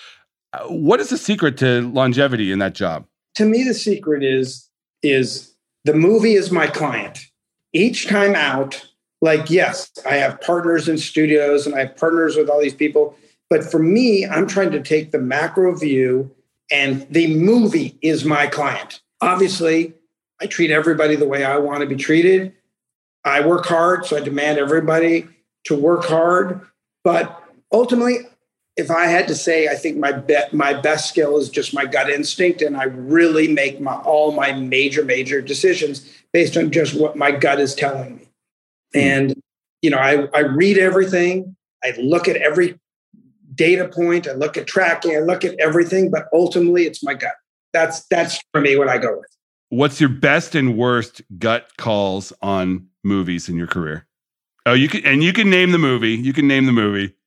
Uh, 0.53 0.67
what 0.67 1.00
is 1.00 1.09
the 1.09 1.17
secret 1.17 1.57
to 1.57 1.89
longevity 1.91 2.51
in 2.51 2.59
that 2.59 2.75
job? 2.75 3.05
To 3.35 3.45
me 3.45 3.63
the 3.63 3.73
secret 3.73 4.23
is 4.23 4.69
is 5.01 5.55
the 5.83 5.95
movie 5.95 6.33
is 6.33 6.51
my 6.51 6.67
client. 6.67 7.25
Each 7.73 8.07
time 8.07 8.35
out 8.35 8.85
like 9.21 9.50
yes 9.50 9.91
i 10.05 10.15
have 10.15 10.41
partners 10.41 10.89
in 10.89 10.97
studios 10.97 11.65
and 11.65 11.75
i 11.75 11.79
have 11.79 11.95
partners 11.95 12.35
with 12.35 12.50
all 12.50 12.59
these 12.59 12.73
people 12.73 13.15
but 13.51 13.63
for 13.63 13.79
me 13.79 14.25
i'm 14.25 14.48
trying 14.48 14.72
to 14.72 14.81
take 14.81 15.12
the 15.12 15.20
macro 15.20 15.75
view 15.77 16.31
and 16.72 17.05
the 17.12 17.36
movie 17.36 18.00
is 18.01 18.25
my 18.25 18.48
client 18.48 19.01
obviously, 19.22 19.93
I 20.41 20.48
treat 20.48 20.72
everybody 20.72 21.15
the 21.15 21.27
way 21.27 21.46
I 21.46 21.58
want 21.58 21.81
to 21.81 21.88
be 21.88 21.96
treated. 21.96 22.53
I 23.24 23.46
work 23.46 23.65
hard, 23.67 24.05
so 24.05 24.17
I 24.17 24.22
demand 24.22 24.58
everybody 24.58 25.27
to 25.65 25.75
work 25.75 26.05
hard. 26.05 26.62
But 27.03 27.43
ultimately, 27.72 28.17
if 28.75 28.89
I 28.89 29.05
had 29.05 29.27
to 29.27 29.36
say, 29.36 29.67
I 29.67 29.75
think 29.75 29.98
my 29.98 30.12
bet 30.12 30.53
my 30.53 30.74
best 30.74 31.10
skill 31.10 31.38
is 31.38 31.50
just 31.50 31.74
my 31.74 31.86
gut 31.86 32.10
instinct, 32.10 32.63
and 32.63 32.75
I 32.75 32.86
really 32.86 33.48
make 33.48 33.79
my 33.79 33.93
all 33.93 34.31
my 34.31 34.53
major 34.53 35.05
major 35.05 35.41
decisions 35.41 36.10
based 36.34 36.58
on 36.58 36.72
just 36.72 37.00
what 37.00 37.15
my 37.15 37.31
gut 37.31 37.60
is 37.60 37.75
telling 37.75 38.15
me. 38.15 38.22
Mm-hmm. 38.96 39.00
And 39.00 39.41
you 39.84 39.91
know, 39.91 39.98
I, 39.98 40.27
I 40.34 40.39
read 40.41 40.77
everything. 40.77 41.55
I 41.84 41.93
look 42.00 42.27
at 42.27 42.38
every 42.38 42.79
data 43.55 43.88
point. 43.88 44.27
I 44.27 44.34
look 44.34 44.58
at 44.58 44.67
tracking. 44.67 45.15
I 45.15 45.20
look 45.20 45.43
at 45.43 45.60
everything. 45.60 46.10
But 46.10 46.27
ultimately, 46.34 46.86
it's 46.86 47.03
my 47.03 47.13
gut 47.13 47.34
that's 47.74 48.05
that's 48.08 48.41
for 48.51 48.62
me 48.62 48.77
what 48.77 48.89
I 48.89 48.98
go 48.98 49.17
with. 49.17 49.38
What's 49.70 50.00
your 50.00 50.10
best 50.10 50.55
and 50.55 50.77
worst 50.77 51.22
gut 51.39 51.67
calls 51.77 52.34
on 52.41 52.88
movies 53.03 53.48
in 53.48 53.55
your 53.55 53.67
career? 53.67 54.08
Oh, 54.65 54.74
you 54.74 54.89
can 54.89 55.05
and 55.05 55.24
you 55.24 55.34
can 55.34 55.50
name 55.50 55.72
the 55.72 55.77
movie. 55.77 56.13
You 56.13 56.34
can 56.34 56.48
name 56.48 56.65
the 56.65 56.72
movie. 56.72 57.15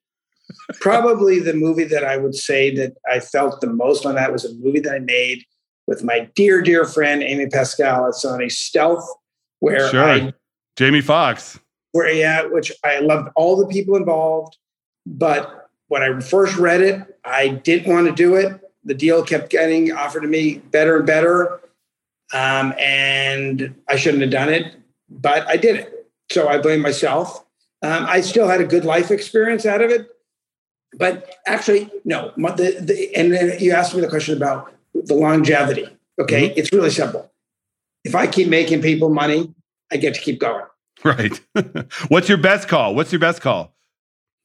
Probably 0.81 1.41
the 1.41 1.55
movie 1.55 1.85
that 1.85 2.05
I 2.05 2.19
would 2.19 2.35
say 2.35 2.75
that 2.77 2.95
I 3.11 3.21
felt 3.21 3.63
the 3.63 3.67
most 3.67 4.05
on 4.05 4.15
that 4.17 4.31
was 4.31 4.45
a 4.45 4.55
movie 4.57 4.81
that 4.81 4.93
I 4.93 4.99
made 4.99 5.43
with 5.87 6.05
my 6.05 6.29
dear, 6.35 6.61
dear 6.61 6.85
friend 6.85 7.23
Amy 7.23 7.47
Pascal 7.47 8.07
at 8.07 8.15
Sony 8.15 8.53
Stealth, 8.53 9.09
where 9.61 9.89
sure. 9.89 10.05
I 10.05 10.35
Jamie 10.77 11.01
Foxx. 11.01 11.59
Where 11.93 12.13
yeah, 12.13 12.43
which 12.43 12.73
I 12.85 12.99
loved 12.99 13.31
all 13.37 13.57
the 13.57 13.67
people 13.67 13.97
involved, 13.97 14.59
but 15.07 15.64
when 15.95 16.03
I 16.03 16.21
first 16.21 16.57
read 16.57 16.83
it, 16.83 17.01
I 17.25 17.49
didn't 17.49 17.93
want 17.93 18.09
to 18.09 18.13
do 18.13 18.35
it 18.35 18.61
the 18.85 18.95
deal 18.95 19.23
kept 19.23 19.51
getting 19.51 19.93
offered 19.93 20.21
to 20.21 20.29
me 20.29 20.59
better 20.59 20.97
and 20.97 21.07
better. 21.07 21.61
Um, 22.33 22.75
and 22.79 23.75
I 23.89 23.97
shouldn't 23.97 24.23
have 24.23 24.31
done 24.31 24.49
it, 24.49 24.75
but 25.09 25.47
I 25.47 25.57
did 25.57 25.77
it. 25.77 26.07
So 26.31 26.49
I 26.49 26.59
blame 26.59 26.81
myself. 26.81 27.45
Um, 27.83 28.07
I 28.07 28.21
still 28.21 28.49
had 28.49 28.61
a 28.61 28.65
good 28.65 28.85
life 28.85 29.11
experience 29.11 29.67
out 29.67 29.83
of 29.83 29.91
it. 29.91 30.09
But 30.97 31.35
actually, 31.47 31.91
no. 32.05 32.33
The, 32.37 32.79
the, 32.81 33.15
and 33.17 33.33
then 33.33 33.59
you 33.59 33.73
asked 33.73 33.95
me 33.95 34.01
the 34.01 34.09
question 34.09 34.37
about 34.37 34.73
the 34.95 35.15
longevity. 35.15 35.89
Okay. 36.21 36.49
Mm-hmm. 36.49 36.59
It's 36.59 36.73
really 36.73 36.91
simple. 36.91 37.31
If 38.05 38.15
I 38.15 38.27
keep 38.27 38.49
making 38.49 38.81
people 38.81 39.09
money, 39.11 39.53
I 39.91 39.97
get 39.97 40.15
to 40.15 40.21
keep 40.21 40.41
going. 40.41 40.65
Right. 41.03 41.41
What's 42.09 42.29
your 42.29 42.39
best 42.39 42.69
call? 42.69 42.95
What's 42.95 43.13
your 43.13 43.19
best 43.19 43.41
call? 43.41 43.74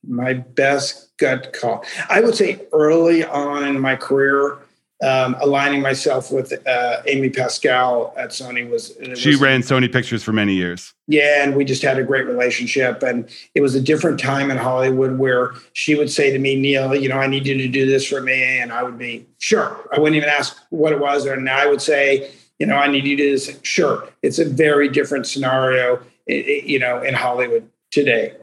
My 0.07 0.33
best 0.33 1.15
gut 1.17 1.53
call. 1.53 1.83
I 2.09 2.21
would 2.21 2.35
say 2.35 2.61
early 2.71 3.23
on 3.23 3.65
in 3.65 3.79
my 3.79 3.95
career, 3.95 4.57
um, 5.01 5.35
aligning 5.39 5.81
myself 5.81 6.31
with 6.31 6.51
uh, 6.67 7.01
Amy 7.05 7.29
Pascal 7.29 8.13
at 8.17 8.31
Sony 8.31 8.69
was. 8.69 8.97
She 9.15 9.29
was, 9.29 9.39
ran 9.39 9.61
Sony 9.61 9.91
Pictures 9.91 10.23
for 10.23 10.33
many 10.33 10.53
years. 10.53 10.93
Yeah, 11.07 11.43
and 11.43 11.55
we 11.55 11.63
just 11.63 11.81
had 11.81 11.97
a 11.97 12.03
great 12.03 12.25
relationship. 12.25 13.01
And 13.01 13.29
it 13.55 13.61
was 13.61 13.75
a 13.75 13.81
different 13.81 14.19
time 14.19 14.51
in 14.51 14.57
Hollywood 14.57 15.17
where 15.17 15.53
she 15.73 15.95
would 15.95 16.11
say 16.11 16.31
to 16.31 16.39
me, 16.39 16.55
Neal, 16.55 16.95
you 16.95 17.07
know, 17.07 17.17
I 17.17 17.27
need 17.27 17.47
you 17.47 17.57
to 17.57 17.67
do 17.67 17.85
this 17.85 18.05
for 18.05 18.21
me. 18.21 18.59
And 18.59 18.73
I 18.73 18.83
would 18.83 18.97
be, 18.97 19.25
sure. 19.37 19.87
I 19.93 19.99
wouldn't 19.99 20.17
even 20.17 20.29
ask 20.29 20.57
what 20.69 20.91
it 20.91 20.99
was. 20.99 21.25
And 21.25 21.49
I 21.49 21.65
would 21.65 21.81
say, 21.81 22.31
you 22.57 22.65
know, 22.65 22.75
I 22.75 22.87
need 22.87 23.05
you 23.05 23.15
to 23.15 23.23
do 23.23 23.31
this. 23.31 23.57
Sure. 23.63 24.05
It's 24.21 24.37
a 24.37 24.45
very 24.45 24.89
different 24.89 25.27
scenario, 25.27 26.01
you 26.27 26.77
know, 26.77 27.01
in 27.01 27.13
Hollywood 27.13 27.69
today. 27.89 28.33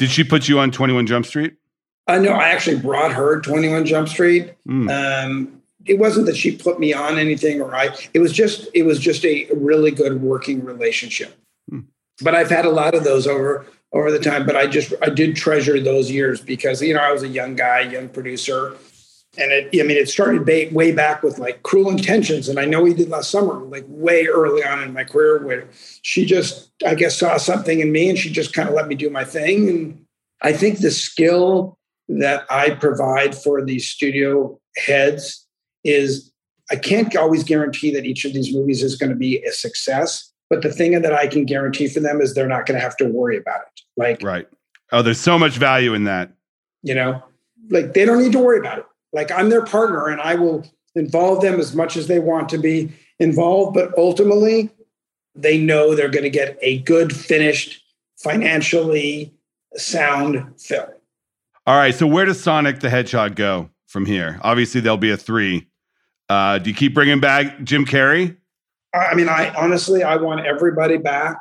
Did 0.00 0.10
she 0.10 0.24
put 0.24 0.48
you 0.48 0.58
on 0.58 0.70
21 0.70 1.06
Jump 1.06 1.26
Street? 1.26 1.56
Uh, 2.06 2.16
no, 2.16 2.32
I 2.32 2.48
actually 2.48 2.78
brought 2.78 3.12
her 3.12 3.38
21 3.42 3.84
Jump 3.84 4.08
Street. 4.08 4.54
Mm. 4.66 4.90
Um, 4.90 5.62
it 5.84 5.98
wasn't 5.98 6.24
that 6.24 6.38
she 6.38 6.56
put 6.56 6.80
me 6.80 6.94
on 6.94 7.18
anything 7.18 7.60
or 7.60 7.76
I, 7.76 7.94
it 8.14 8.18
was 8.18 8.32
just, 8.32 8.66
it 8.72 8.84
was 8.84 8.98
just 8.98 9.26
a 9.26 9.46
really 9.52 9.90
good 9.90 10.22
working 10.22 10.64
relationship. 10.64 11.38
Mm. 11.70 11.84
But 12.22 12.34
I've 12.34 12.48
had 12.48 12.64
a 12.64 12.70
lot 12.70 12.94
of 12.94 13.04
those 13.04 13.26
over, 13.26 13.66
over 13.92 14.10
the 14.10 14.18
time, 14.18 14.46
but 14.46 14.56
I 14.56 14.66
just, 14.66 14.94
I 15.02 15.10
did 15.10 15.36
treasure 15.36 15.78
those 15.78 16.10
years 16.10 16.40
because, 16.40 16.80
you 16.80 16.94
know, 16.94 17.00
I 17.00 17.12
was 17.12 17.22
a 17.22 17.28
young 17.28 17.54
guy, 17.54 17.80
young 17.80 18.08
producer 18.08 18.76
and 19.38 19.52
it, 19.52 19.68
I 19.72 19.84
mean, 19.84 19.96
it 19.96 20.08
started 20.08 20.44
ba- 20.44 20.74
way 20.74 20.90
back 20.90 21.22
with 21.22 21.38
like 21.38 21.62
Cruel 21.62 21.90
Intentions, 21.90 22.48
and 22.48 22.58
I 22.58 22.64
know 22.64 22.82
we 22.82 22.94
did 22.94 23.08
last 23.08 23.30
summer, 23.30 23.54
like 23.64 23.84
way 23.86 24.26
early 24.26 24.64
on 24.64 24.82
in 24.82 24.92
my 24.92 25.04
career, 25.04 25.44
where 25.44 25.68
she 26.02 26.26
just, 26.26 26.72
I 26.84 26.94
guess, 26.96 27.16
saw 27.16 27.36
something 27.36 27.78
in 27.78 27.92
me, 27.92 28.08
and 28.08 28.18
she 28.18 28.30
just 28.30 28.52
kind 28.52 28.68
of 28.68 28.74
let 28.74 28.88
me 28.88 28.96
do 28.96 29.08
my 29.08 29.24
thing. 29.24 29.68
And 29.68 30.04
I 30.42 30.52
think 30.52 30.80
the 30.80 30.90
skill 30.90 31.78
that 32.08 32.44
I 32.50 32.70
provide 32.70 33.36
for 33.36 33.64
these 33.64 33.88
studio 33.88 34.58
heads 34.76 35.46
is 35.84 36.32
I 36.72 36.76
can't 36.76 37.14
always 37.16 37.44
guarantee 37.44 37.92
that 37.94 38.04
each 38.04 38.24
of 38.24 38.32
these 38.32 38.52
movies 38.52 38.82
is 38.82 38.96
going 38.96 39.10
to 39.10 39.16
be 39.16 39.42
a 39.44 39.52
success, 39.52 40.32
but 40.48 40.62
the 40.62 40.72
thing 40.72 41.00
that 41.00 41.14
I 41.14 41.28
can 41.28 41.44
guarantee 41.44 41.86
for 41.86 42.00
them 42.00 42.20
is 42.20 42.34
they're 42.34 42.48
not 42.48 42.66
going 42.66 42.78
to 42.78 42.82
have 42.82 42.96
to 42.96 43.04
worry 43.04 43.36
about 43.36 43.60
it. 43.60 43.80
Like, 43.96 44.22
right? 44.22 44.48
Oh, 44.90 45.02
there's 45.02 45.20
so 45.20 45.38
much 45.38 45.56
value 45.56 45.94
in 45.94 46.02
that. 46.04 46.32
You 46.82 46.96
know, 46.96 47.22
like 47.68 47.94
they 47.94 48.04
don't 48.04 48.20
need 48.20 48.32
to 48.32 48.40
worry 48.40 48.58
about 48.58 48.78
it 48.78 48.86
like 49.12 49.30
I'm 49.30 49.48
their 49.48 49.64
partner 49.64 50.08
and 50.08 50.20
I 50.20 50.34
will 50.34 50.66
involve 50.94 51.42
them 51.42 51.58
as 51.60 51.74
much 51.74 51.96
as 51.96 52.06
they 52.06 52.18
want 52.18 52.48
to 52.50 52.58
be 52.58 52.92
involved, 53.18 53.74
but 53.74 53.96
ultimately 53.96 54.70
they 55.34 55.58
know 55.58 55.94
they're 55.94 56.08
going 56.08 56.24
to 56.24 56.30
get 56.30 56.58
a 56.62 56.78
good, 56.80 57.14
finished, 57.14 57.82
financially 58.18 59.32
sound 59.76 60.60
film. 60.60 60.88
All 61.66 61.76
right. 61.76 61.94
So 61.94 62.06
where 62.06 62.24
does 62.24 62.42
Sonic 62.42 62.80
the 62.80 62.90
Hedgehog 62.90 63.36
go 63.36 63.70
from 63.86 64.06
here? 64.06 64.40
Obviously, 64.42 64.80
there'll 64.80 64.96
be 64.96 65.10
a 65.10 65.16
three. 65.16 65.68
Uh, 66.28 66.58
do 66.58 66.70
you 66.70 66.76
keep 66.76 66.94
bringing 66.94 67.20
back 67.20 67.62
Jim 67.62 67.84
Carrey? 67.84 68.36
I 68.94 69.14
mean, 69.14 69.28
I 69.28 69.54
honestly, 69.54 70.02
I 70.02 70.16
want 70.16 70.46
everybody 70.46 70.96
back. 70.96 71.36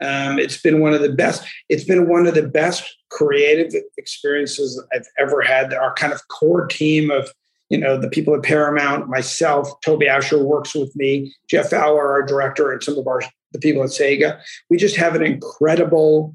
Um, 0.00 0.38
it's 0.38 0.60
been 0.60 0.80
one 0.80 0.94
of 0.94 1.02
the 1.02 1.12
best. 1.12 1.44
It's 1.68 1.84
been 1.84 2.08
one 2.08 2.26
of 2.26 2.34
the 2.34 2.46
best 2.46 2.96
creative 3.10 3.72
experiences 3.96 4.82
I've 4.94 5.08
ever 5.18 5.42
had. 5.42 5.72
Our 5.74 5.92
kind 5.94 6.12
of 6.12 6.26
core 6.28 6.66
team 6.66 7.10
of 7.10 7.30
you 7.68 7.78
know 7.78 7.98
the 8.00 8.08
people 8.08 8.34
at 8.34 8.42
Paramount, 8.42 9.08
myself, 9.08 9.68
Toby 9.84 10.06
Ascher 10.06 10.42
works 10.42 10.74
with 10.74 10.94
me, 10.96 11.34
Jeff 11.50 11.70
Fowler, 11.70 12.12
our 12.12 12.22
director, 12.22 12.72
and 12.72 12.82
some 12.82 12.98
of 12.98 13.06
our 13.06 13.22
the 13.52 13.58
people 13.58 13.82
at 13.82 13.90
Sega. 13.90 14.40
We 14.70 14.76
just 14.76 14.96
have 14.96 15.14
an 15.14 15.22
incredible 15.24 16.34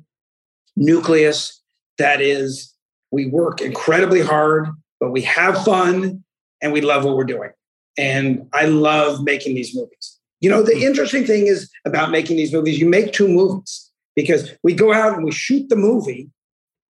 nucleus 0.75 1.61
that 1.97 2.21
is 2.21 2.73
we 3.11 3.27
work 3.27 3.61
incredibly 3.61 4.21
hard, 4.21 4.69
but 4.99 5.11
we 5.11 5.21
have 5.21 5.63
fun 5.63 6.23
and 6.61 6.73
we 6.73 6.81
love 6.81 7.05
what 7.05 7.15
we're 7.15 7.23
doing. 7.23 7.51
And 7.97 8.47
I 8.53 8.65
love 8.65 9.23
making 9.23 9.53
these 9.55 9.75
movies. 9.75 10.19
You 10.43 10.49
know, 10.49 10.61
the 10.61 10.75
hmm. 10.75 10.81
interesting 10.81 11.25
thing 11.25 11.47
is 11.47 11.71
about 11.85 12.11
making 12.11 12.35
these 12.35 12.51
movies, 12.51 12.77
you 12.77 12.87
make 12.87 13.13
two 13.13 13.29
movies. 13.29 13.89
because 14.13 14.51
we 14.61 14.75
go 14.75 14.93
out 14.93 15.15
and 15.15 15.23
we 15.23 15.31
shoot 15.31 15.69
the 15.69 15.75
movie 15.75 16.29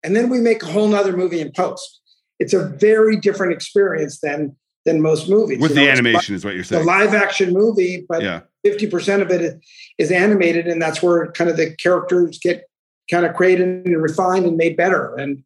and 0.02 0.16
then 0.16 0.30
we 0.30 0.38
make 0.38 0.62
a 0.62 0.66
whole 0.66 0.88
nother 0.88 1.14
movie 1.14 1.40
in 1.40 1.50
post. 1.52 2.00
It's 2.38 2.54
a 2.54 2.64
very 2.64 3.16
different 3.16 3.52
experience 3.52 4.20
than 4.20 4.56
than 4.86 5.02
most 5.02 5.28
movies. 5.28 5.58
With 5.58 5.72
you 5.72 5.82
the 5.82 5.90
animation 5.90 6.34
is 6.36 6.44
what 6.44 6.54
you're 6.54 6.64
saying. 6.64 6.80
The 6.80 6.86
live 6.86 7.12
action 7.12 7.52
movie, 7.52 8.06
but 8.08 8.22
yeah. 8.22 8.40
50% 8.64 9.20
of 9.20 9.30
it 9.30 9.40
is, 9.42 9.54
is 9.98 10.10
animated 10.10 10.66
and 10.66 10.80
that's 10.80 11.02
where 11.02 11.30
kind 11.32 11.50
of 11.50 11.56
the 11.56 11.74
characters 11.76 12.38
get 12.38 12.64
kind 13.10 13.26
of 13.26 13.34
created 13.34 13.84
and 13.84 14.00
refined 14.00 14.46
and 14.46 14.56
made 14.56 14.76
better. 14.76 15.14
And 15.16 15.42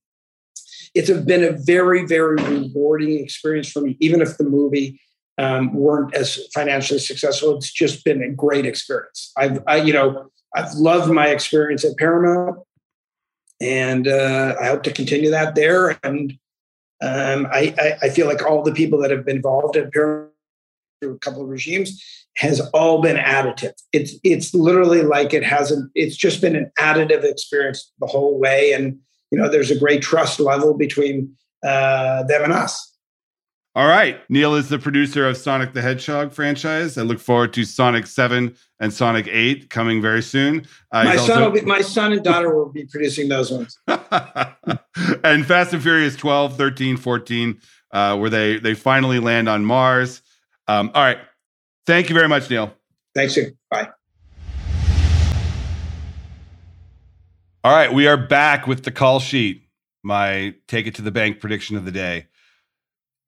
it's 0.95 1.11
been 1.11 1.43
a 1.43 1.53
very, 1.53 2.07
very 2.07 2.37
rewarding 2.37 3.19
experience 3.19 3.71
for 3.73 3.81
me, 3.81 3.97
even 3.99 4.21
if 4.21 4.37
the 4.37 4.45
movie 4.45 5.01
um, 5.39 5.75
weren't 5.75 6.15
as 6.15 6.39
financially 6.55 7.01
successful. 7.01 7.57
It's 7.57 7.73
just 7.73 8.05
been 8.05 8.23
a 8.23 8.31
great 8.31 8.67
experience. 8.67 9.33
I've, 9.37 9.63
I, 9.67 9.77
you 9.77 9.93
know, 9.93 10.31
I've 10.55 10.73
loved 10.75 11.13
my 11.13 11.29
experience 11.29 11.85
at 11.85 11.97
Paramount, 11.97 12.59
and 13.61 14.07
uh, 14.07 14.55
I 14.61 14.67
hope 14.67 14.83
to 14.85 14.93
continue 14.93 15.31
that 15.31 15.55
there. 15.55 15.99
And 16.05 16.33
um, 17.03 17.47
I, 17.53 17.75
I, 17.79 17.97
I, 18.03 18.09
feel 18.11 18.27
like 18.27 18.43
all 18.43 18.63
the 18.63 18.73
people 18.73 19.01
that 19.01 19.11
have 19.11 19.27
been 19.27 19.37
involved 19.37 19.77
at 19.77 19.93
Paramount 19.93 20.31
through 21.01 21.15
a 21.15 21.19
couple 21.19 21.43
of 21.43 21.49
regimes 21.49 22.03
has 22.37 22.61
all 22.73 23.03
been 23.03 23.17
additive. 23.17 23.73
It's 23.93 24.15
it's 24.23 24.55
literally 24.55 25.03
like 25.03 25.35
it 25.35 25.45
hasn't. 25.45 25.91
It's 25.95 26.17
just 26.17 26.41
been 26.41 26.57
an 26.57 26.71
additive 26.79 27.25
experience 27.25 27.93
the 27.99 28.07
whole 28.07 28.39
way, 28.39 28.73
and 28.73 28.99
you 29.31 29.39
know, 29.39 29.49
there's 29.49 29.71
a 29.71 29.79
great 29.79 30.03
trust 30.03 30.41
level 30.41 30.75
between 30.75 31.35
uh, 31.65 32.23
them 32.25 32.45
and 32.45 32.53
us. 32.53 32.94
All 33.77 33.89
right. 33.89 34.21
Neal 34.31 34.55
is 34.55 34.69
the 34.69 34.79
producer 34.79 35.27
of 35.27 35.37
Sonic 35.37 35.73
the 35.73 35.83
Hedgehog 35.83 36.33
franchise. 36.33 36.97
I 36.97 37.03
look 37.03 37.19
forward 37.19 37.53
to 37.55 37.65
Sonic 37.65 38.07
7 38.07 38.55
and 38.79 38.93
Sonic 38.93 39.27
8 39.27 39.69
coming 39.69 40.01
very 40.01 40.23
soon. 40.23 40.65
Uh, 40.93 41.05
my, 41.05 41.17
son 41.17 41.43
also- 41.43 41.51
be, 41.51 41.61
my 41.63 41.81
son 41.81 42.13
and 42.13 42.23
daughter 42.23 42.55
will 42.55 42.71
be 42.71 42.85
producing 42.85 43.29
those 43.29 43.51
ones. 43.51 43.77
and 45.25 45.45
Fast 45.45 45.73
and 45.73 45.83
Furious 45.83 46.15
12, 46.15 46.57
13, 46.57 46.97
14, 46.97 47.61
uh, 47.91 48.17
where 48.17 48.31
they, 48.31 48.59
they 48.59 48.75
finally 48.75 49.19
land 49.19 49.49
on 49.49 49.65
Mars. 49.65 50.23
Um, 50.69 50.93
all 50.95 51.03
right. 51.03 51.19
Thank 51.85 52.09
you 52.09 52.15
very 52.15 52.29
much, 52.29 52.49
Neal. 52.49 52.73
Thanks. 53.13 53.37
You. 53.37 53.57
Bye. 53.71 53.89
All 57.65 57.73
right. 57.75 57.93
We 57.93 58.07
are 58.07 58.17
back 58.17 58.69
with 58.69 58.85
the 58.85 58.93
call 58.93 59.19
sheet, 59.19 59.67
my 60.05 60.55
take 60.69 60.87
it 60.87 60.95
to 60.95 61.03
the 61.03 61.11
bank 61.11 61.41
prediction 61.41 61.77
of 61.77 61.85
the 61.85 61.93
day. 61.93 62.29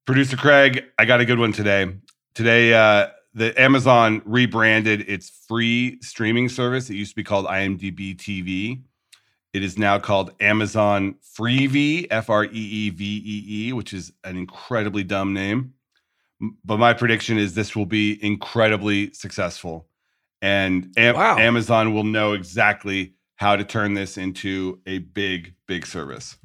Producer 0.07 0.37
Craig, 0.37 0.85
I 0.97 1.03
got 1.03 1.19
a 1.19 1.25
good 1.25 1.37
one 1.37 1.51
today. 1.51 1.93
Today, 2.33 2.73
uh, 2.73 3.07
the 3.33 3.53
Amazon 3.61 4.21
rebranded 4.23 5.01
its 5.01 5.29
free 5.29 5.99
streaming 6.01 6.47
service. 6.47 6.89
It 6.89 6.93
used 6.95 7.11
to 7.11 7.15
be 7.17 7.25
called 7.25 7.45
IMDb 7.45 8.15
TV. 8.15 8.83
It 9.51 9.63
is 9.63 9.77
now 9.77 9.99
called 9.99 10.31
Amazon 10.39 11.15
Freevee, 11.37 12.07
F 12.09 12.29
R 12.29 12.45
E 12.45 12.49
E 12.51 12.89
V 12.89 13.03
E 13.03 13.67
E, 13.67 13.73
which 13.73 13.91
is 13.91 14.13
an 14.23 14.37
incredibly 14.37 15.03
dumb 15.03 15.33
name. 15.33 15.73
But 16.63 16.77
my 16.77 16.93
prediction 16.93 17.37
is 17.37 17.53
this 17.53 17.75
will 17.75 17.85
be 17.85 18.17
incredibly 18.23 19.11
successful. 19.11 19.89
And 20.41 20.93
Am- 20.95 21.15
wow. 21.15 21.37
Amazon 21.37 21.93
will 21.93 22.05
know 22.05 22.31
exactly 22.31 23.13
how 23.35 23.57
to 23.57 23.65
turn 23.65 23.93
this 23.93 24.17
into 24.17 24.79
a 24.85 24.99
big, 24.99 25.53
big 25.67 25.85
service. 25.85 26.37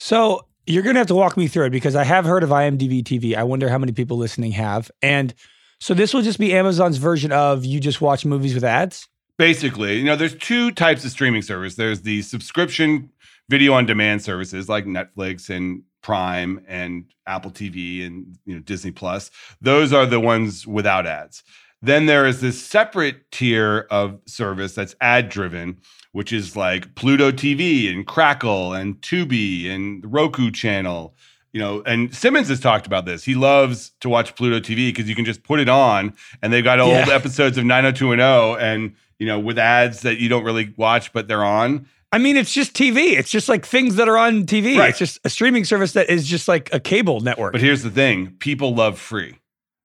So 0.00 0.46
you're 0.66 0.82
going 0.82 0.94
to 0.94 1.00
have 1.00 1.08
to 1.08 1.14
walk 1.14 1.36
me 1.36 1.48
through 1.48 1.66
it 1.66 1.70
because 1.70 1.96
I 1.96 2.04
have 2.04 2.24
heard 2.24 2.42
of 2.42 2.50
IMDb 2.50 3.02
TV. 3.02 3.34
I 3.34 3.42
wonder 3.42 3.68
how 3.68 3.78
many 3.78 3.92
people 3.92 4.16
listening 4.16 4.52
have. 4.52 4.90
And 5.02 5.34
so 5.80 5.94
this 5.94 6.14
will 6.14 6.22
just 6.22 6.38
be 6.38 6.52
Amazon's 6.52 6.98
version 6.98 7.32
of 7.32 7.64
you 7.64 7.80
just 7.80 8.00
watch 8.00 8.24
movies 8.24 8.54
with 8.54 8.64
ads? 8.64 9.08
Basically, 9.38 9.98
you 9.98 10.04
know, 10.04 10.14
there's 10.14 10.36
two 10.36 10.70
types 10.70 11.04
of 11.04 11.10
streaming 11.10 11.42
service. 11.42 11.74
There's 11.74 12.02
the 12.02 12.22
subscription 12.22 13.10
video 13.48 13.72
on 13.72 13.86
demand 13.86 14.22
services 14.22 14.68
like 14.68 14.84
Netflix 14.84 15.50
and 15.50 15.82
Prime 16.02 16.64
and 16.68 17.04
Apple 17.26 17.50
TV 17.50 18.06
and 18.06 18.36
you 18.44 18.54
know 18.54 18.60
Disney 18.60 18.90
Plus. 18.90 19.30
Those 19.60 19.92
are 19.92 20.06
the 20.06 20.20
ones 20.20 20.66
without 20.66 21.06
ads. 21.06 21.42
Then 21.82 22.06
there 22.06 22.26
is 22.26 22.40
this 22.40 22.62
separate 22.62 23.30
tier 23.32 23.88
of 23.90 24.20
service 24.26 24.74
that's 24.74 24.94
ad 25.00 25.28
driven, 25.28 25.78
which 26.12 26.32
is 26.32 26.56
like 26.56 26.94
Pluto 26.94 27.32
TV 27.32 27.92
and 27.92 28.06
Crackle 28.06 28.72
and 28.72 29.00
Tubi 29.00 29.68
and 29.68 30.02
the 30.02 30.08
Roku 30.08 30.52
channel. 30.52 31.14
You 31.52 31.60
know, 31.60 31.82
and 31.84 32.14
Simmons 32.14 32.48
has 32.48 32.60
talked 32.60 32.86
about 32.86 33.04
this. 33.04 33.24
He 33.24 33.34
loves 33.34 33.90
to 34.00 34.08
watch 34.08 34.36
Pluto 34.36 34.58
TV 34.58 34.88
because 34.88 35.08
you 35.08 35.14
can 35.14 35.24
just 35.24 35.42
put 35.42 35.60
it 35.60 35.68
on 35.68 36.14
and 36.40 36.52
they've 36.52 36.64
got 36.64 36.80
old 36.80 36.92
yeah. 36.92 37.10
episodes 37.10 37.58
of 37.58 37.64
90210 37.64 38.64
and, 38.64 38.94
you 39.18 39.26
know, 39.26 39.38
with 39.38 39.58
ads 39.58 40.00
that 40.02 40.18
you 40.18 40.30
don't 40.30 40.44
really 40.44 40.72
watch, 40.78 41.12
but 41.12 41.28
they're 41.28 41.44
on. 41.44 41.86
I 42.10 42.18
mean, 42.18 42.36
it's 42.36 42.54
just 42.54 42.74
TV. 42.74 43.18
It's 43.18 43.30
just 43.30 43.48
like 43.48 43.66
things 43.66 43.96
that 43.96 44.08
are 44.08 44.16
on 44.16 44.46
TV. 44.46 44.78
Right. 44.78 44.90
It's 44.90 44.98
just 44.98 45.18
a 45.24 45.28
streaming 45.28 45.64
service 45.64 45.92
that 45.92 46.08
is 46.08 46.26
just 46.26 46.48
like 46.48 46.72
a 46.72 46.80
cable 46.80 47.20
network. 47.20 47.52
But 47.52 47.60
here's 47.60 47.82
the 47.82 47.90
thing 47.90 48.36
people 48.38 48.74
love 48.74 48.98
free. 48.98 49.38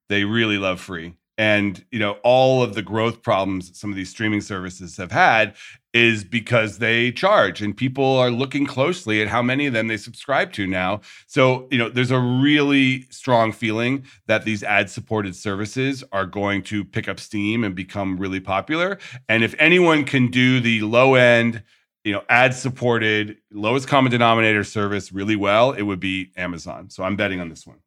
They 0.08 0.24
really 0.24 0.58
love 0.58 0.80
free 0.80 1.17
and 1.38 1.86
you 1.92 2.00
know 2.00 2.18
all 2.24 2.64
of 2.64 2.74
the 2.74 2.82
growth 2.82 3.22
problems 3.22 3.78
some 3.78 3.90
of 3.90 3.96
these 3.96 4.10
streaming 4.10 4.42
services 4.42 4.98
have 4.98 5.12
had 5.12 5.56
is 5.94 6.24
because 6.24 6.78
they 6.78 7.12
charge 7.12 7.62
and 7.62 7.76
people 7.76 8.18
are 8.18 8.30
looking 8.30 8.66
closely 8.66 9.22
at 9.22 9.28
how 9.28 9.42
many 9.42 9.66
of 9.66 9.74
them 9.74 9.88
they 9.88 9.98
subscribe 9.98 10.52
to 10.54 10.68
now. 10.68 11.02
So 11.26 11.68
you 11.72 11.78
know 11.78 11.90
there's 11.90 12.12
a 12.12 12.20
really 12.20 13.04
strong 13.10 13.52
feeling 13.52 14.06
that 14.28 14.46
these 14.46 14.64
ad 14.64 14.90
supported 14.90 15.36
services 15.36 16.04
are 16.12 16.26
going 16.26 16.62
to 16.64 16.86
pick 16.86 17.08
up 17.08 17.20
steam 17.20 17.64
and 17.64 17.74
become 17.74 18.18
really 18.18 18.40
popular. 18.40 19.00
And 19.28 19.44
if 19.44 19.56
anyone 19.58 20.04
can 20.04 20.30
do 20.30 20.60
the 20.60 20.82
low 20.82 21.16
end 21.16 21.64
you 22.04 22.14
know 22.14 22.24
ad 22.30 22.54
supported 22.54 23.38
lowest 23.52 23.88
common 23.88 24.12
denominator 24.12 24.64
service 24.64 25.12
really 25.12 25.36
well 25.36 25.72
it 25.72 25.84
would 25.84 26.00
be 26.00 26.32
amazon. 26.38 26.90
So 26.90 27.04
i'm 27.04 27.16
betting 27.16 27.40
on 27.40 27.50
this 27.50 27.66
one 27.66 27.80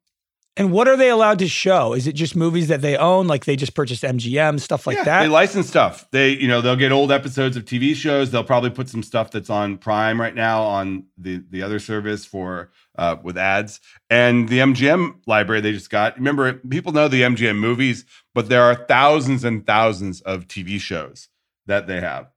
and 0.60 0.72
what 0.72 0.88
are 0.88 0.96
they 0.98 1.08
allowed 1.08 1.38
to 1.38 1.48
show? 1.48 1.94
Is 1.94 2.06
it 2.06 2.12
just 2.12 2.36
movies 2.36 2.68
that 2.68 2.82
they 2.82 2.94
own, 2.94 3.26
like 3.26 3.46
they 3.46 3.56
just 3.56 3.74
purchased 3.74 4.02
MGM 4.02 4.60
stuff 4.60 4.86
like 4.86 4.98
yeah, 4.98 5.04
that? 5.04 5.22
They 5.22 5.28
license 5.28 5.66
stuff. 5.66 6.06
They, 6.10 6.32
you 6.32 6.48
know, 6.48 6.60
they'll 6.60 6.76
get 6.76 6.92
old 6.92 7.10
episodes 7.10 7.56
of 7.56 7.64
TV 7.64 7.94
shows. 7.94 8.30
They'll 8.30 8.44
probably 8.44 8.68
put 8.68 8.86
some 8.86 9.02
stuff 9.02 9.30
that's 9.30 9.48
on 9.48 9.78
Prime 9.78 10.20
right 10.20 10.34
now 10.34 10.62
on 10.62 11.06
the 11.16 11.42
the 11.48 11.62
other 11.62 11.78
service 11.78 12.26
for 12.26 12.70
uh, 12.98 13.16
with 13.22 13.38
ads. 13.38 13.80
And 14.10 14.50
the 14.50 14.58
MGM 14.58 15.20
library 15.26 15.62
they 15.62 15.72
just 15.72 15.88
got. 15.88 16.18
Remember, 16.18 16.52
people 16.52 16.92
know 16.92 17.08
the 17.08 17.22
MGM 17.22 17.56
movies, 17.56 18.04
but 18.34 18.50
there 18.50 18.62
are 18.62 18.74
thousands 18.74 19.44
and 19.44 19.66
thousands 19.66 20.20
of 20.20 20.46
TV 20.46 20.78
shows 20.78 21.28
that 21.64 21.86
they 21.86 22.02
have. 22.02 22.28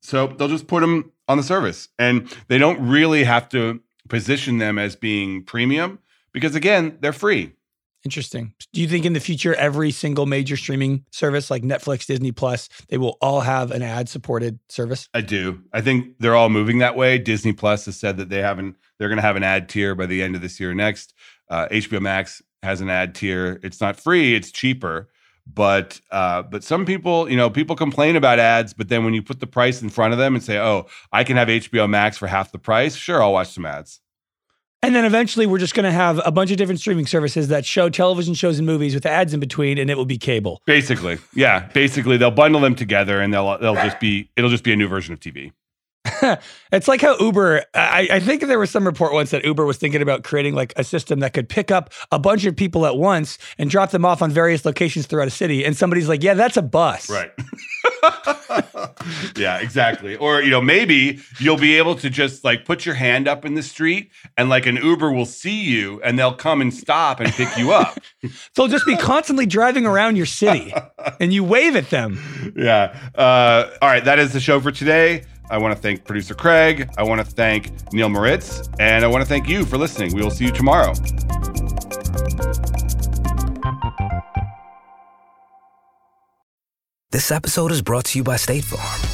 So 0.00 0.28
they'll 0.28 0.48
just 0.48 0.66
put 0.66 0.80
them 0.80 1.12
on 1.28 1.36
the 1.36 1.42
service, 1.42 1.90
and 1.98 2.34
they 2.48 2.56
don't 2.56 2.88
really 2.88 3.24
have 3.24 3.50
to 3.50 3.82
position 4.08 4.56
them 4.56 4.78
as 4.78 4.96
being 4.96 5.42
premium 5.44 5.98
because 6.34 6.54
again, 6.54 6.98
they're 7.00 7.14
free. 7.14 7.54
Interesting. 8.04 8.52
Do 8.74 8.82
you 8.82 8.88
think 8.88 9.06
in 9.06 9.14
the 9.14 9.20
future 9.20 9.54
every 9.54 9.90
single 9.90 10.26
major 10.26 10.58
streaming 10.58 11.06
service 11.10 11.50
like 11.50 11.62
Netflix, 11.62 12.04
Disney 12.04 12.32
Plus, 12.32 12.68
they 12.90 12.98
will 12.98 13.16
all 13.22 13.40
have 13.40 13.70
an 13.70 13.80
ad 13.80 14.10
supported 14.10 14.58
service? 14.68 15.08
I 15.14 15.22
do. 15.22 15.62
I 15.72 15.80
think 15.80 16.18
they're 16.18 16.34
all 16.34 16.50
moving 16.50 16.78
that 16.78 16.96
way. 16.96 17.16
Disney 17.16 17.54
Plus 17.54 17.86
has 17.86 17.96
said 17.96 18.18
that 18.18 18.28
they 18.28 18.42
haven't 18.42 18.76
they're 18.98 19.08
going 19.08 19.16
to 19.16 19.22
have 19.22 19.36
an 19.36 19.42
ad 19.42 19.70
tier 19.70 19.94
by 19.94 20.04
the 20.04 20.22
end 20.22 20.34
of 20.34 20.42
this 20.42 20.60
year 20.60 20.74
next. 20.74 21.14
Uh, 21.48 21.66
HBO 21.70 22.00
Max 22.00 22.42
has 22.62 22.82
an 22.82 22.90
ad 22.90 23.14
tier. 23.14 23.58
It's 23.62 23.80
not 23.80 23.98
free, 23.98 24.34
it's 24.34 24.52
cheaper. 24.52 25.08
But 25.46 26.00
uh, 26.10 26.42
but 26.42 26.64
some 26.64 26.86
people, 26.86 27.28
you 27.30 27.36
know, 27.36 27.50
people 27.50 27.76
complain 27.76 28.16
about 28.16 28.38
ads, 28.38 28.72
but 28.72 28.88
then 28.88 29.04
when 29.04 29.12
you 29.12 29.22
put 29.22 29.40
the 29.40 29.46
price 29.46 29.82
in 29.82 29.90
front 29.90 30.14
of 30.14 30.18
them 30.18 30.34
and 30.34 30.42
say, 30.42 30.58
"Oh, 30.58 30.86
I 31.12 31.22
can 31.22 31.36
have 31.36 31.48
HBO 31.48 31.88
Max 31.88 32.16
for 32.16 32.26
half 32.26 32.50
the 32.50 32.58
price," 32.58 32.94
sure, 32.94 33.22
I'll 33.22 33.34
watch 33.34 33.48
some 33.48 33.66
ads. 33.66 34.00
And 34.84 34.94
then 34.94 35.06
eventually 35.06 35.46
we're 35.46 35.56
just 35.56 35.74
going 35.74 35.84
to 35.84 35.90
have 35.90 36.20
a 36.26 36.30
bunch 36.30 36.50
of 36.50 36.58
different 36.58 36.78
streaming 36.78 37.06
services 37.06 37.48
that 37.48 37.64
show 37.64 37.88
television 37.88 38.34
shows 38.34 38.58
and 38.58 38.66
movies 38.66 38.92
with 38.92 39.06
ads 39.06 39.32
in 39.32 39.40
between 39.40 39.78
and 39.78 39.88
it 39.88 39.96
will 39.96 40.04
be 40.04 40.18
cable. 40.18 40.60
Basically. 40.66 41.16
Yeah, 41.32 41.68
basically 41.68 42.18
they'll 42.18 42.30
bundle 42.30 42.60
them 42.60 42.74
together 42.74 43.22
and 43.22 43.32
they'll 43.32 43.56
they'll 43.56 43.76
just 43.76 43.98
be 43.98 44.28
it'll 44.36 44.50
just 44.50 44.62
be 44.62 44.74
a 44.74 44.76
new 44.76 44.86
version 44.86 45.14
of 45.14 45.20
TV. 45.20 45.52
it's 46.72 46.86
like 46.86 47.00
how 47.00 47.16
Uber, 47.18 47.64
I, 47.72 48.08
I, 48.12 48.20
think 48.20 48.42
there 48.42 48.58
was 48.58 48.70
some 48.70 48.84
report 48.84 49.14
once 49.14 49.30
that 49.30 49.42
Uber 49.42 49.64
was 49.64 49.78
thinking 49.78 50.02
about 50.02 50.22
creating 50.22 50.54
like 50.54 50.74
a 50.76 50.84
system 50.84 51.20
that 51.20 51.32
could 51.32 51.48
pick 51.48 51.70
up 51.70 51.92
a 52.12 52.18
bunch 52.18 52.44
of 52.44 52.54
people 52.54 52.84
at 52.84 52.96
once 52.96 53.38
and 53.56 53.70
drop 53.70 53.90
them 53.90 54.04
off 54.04 54.20
on 54.20 54.30
various 54.30 54.66
locations 54.66 55.06
throughout 55.06 55.28
a 55.28 55.30
city. 55.30 55.64
And 55.64 55.74
somebody's 55.74 56.06
like, 56.06 56.22
yeah, 56.22 56.34
that's 56.34 56.58
a 56.58 56.62
bus. 56.62 57.08
Right. 57.08 57.32
yeah, 59.36 59.58
exactly. 59.60 60.16
Or, 60.16 60.42
you 60.42 60.50
know, 60.50 60.60
maybe 60.60 61.20
you'll 61.38 61.56
be 61.56 61.78
able 61.78 61.94
to 61.96 62.10
just 62.10 62.44
like 62.44 62.66
put 62.66 62.84
your 62.84 62.96
hand 62.96 63.26
up 63.26 63.46
in 63.46 63.54
the 63.54 63.62
street 63.62 64.10
and 64.36 64.50
like 64.50 64.66
an 64.66 64.76
Uber 64.76 65.10
will 65.10 65.24
see 65.24 65.62
you 65.62 66.02
and 66.02 66.18
they'll 66.18 66.34
come 66.34 66.60
and 66.60 66.74
stop 66.74 67.20
and 67.20 67.32
pick 67.32 67.56
you 67.56 67.72
up. 67.72 67.98
They'll 68.54 68.68
just 68.68 68.86
be 68.86 68.96
constantly 68.96 69.46
driving 69.46 69.86
around 69.86 70.16
your 70.16 70.26
city 70.26 70.72
and 71.20 71.32
you 71.32 71.44
wave 71.44 71.76
at 71.76 71.90
them. 71.90 72.52
Yeah. 72.56 72.98
Uh, 73.14 73.70
all 73.80 73.88
right. 73.88 74.04
That 74.04 74.18
is 74.18 74.32
the 74.32 74.40
show 74.40 74.60
for 74.60 74.72
today. 74.72 75.24
I 75.50 75.58
want 75.58 75.74
to 75.74 75.80
thank 75.80 76.04
producer 76.04 76.34
Craig. 76.34 76.88
I 76.96 77.02
want 77.02 77.20
to 77.20 77.26
thank 77.26 77.92
Neal 77.92 78.08
Moritz. 78.08 78.68
And 78.78 79.04
I 79.04 79.08
want 79.08 79.22
to 79.22 79.28
thank 79.28 79.48
you 79.48 79.64
for 79.64 79.78
listening. 79.78 80.14
We 80.14 80.22
will 80.22 80.30
see 80.30 80.46
you 80.46 80.52
tomorrow. 80.52 80.94
This 87.10 87.30
episode 87.30 87.70
is 87.70 87.80
brought 87.80 88.06
to 88.06 88.18
you 88.18 88.24
by 88.24 88.36
State 88.36 88.64
Farm. 88.64 89.13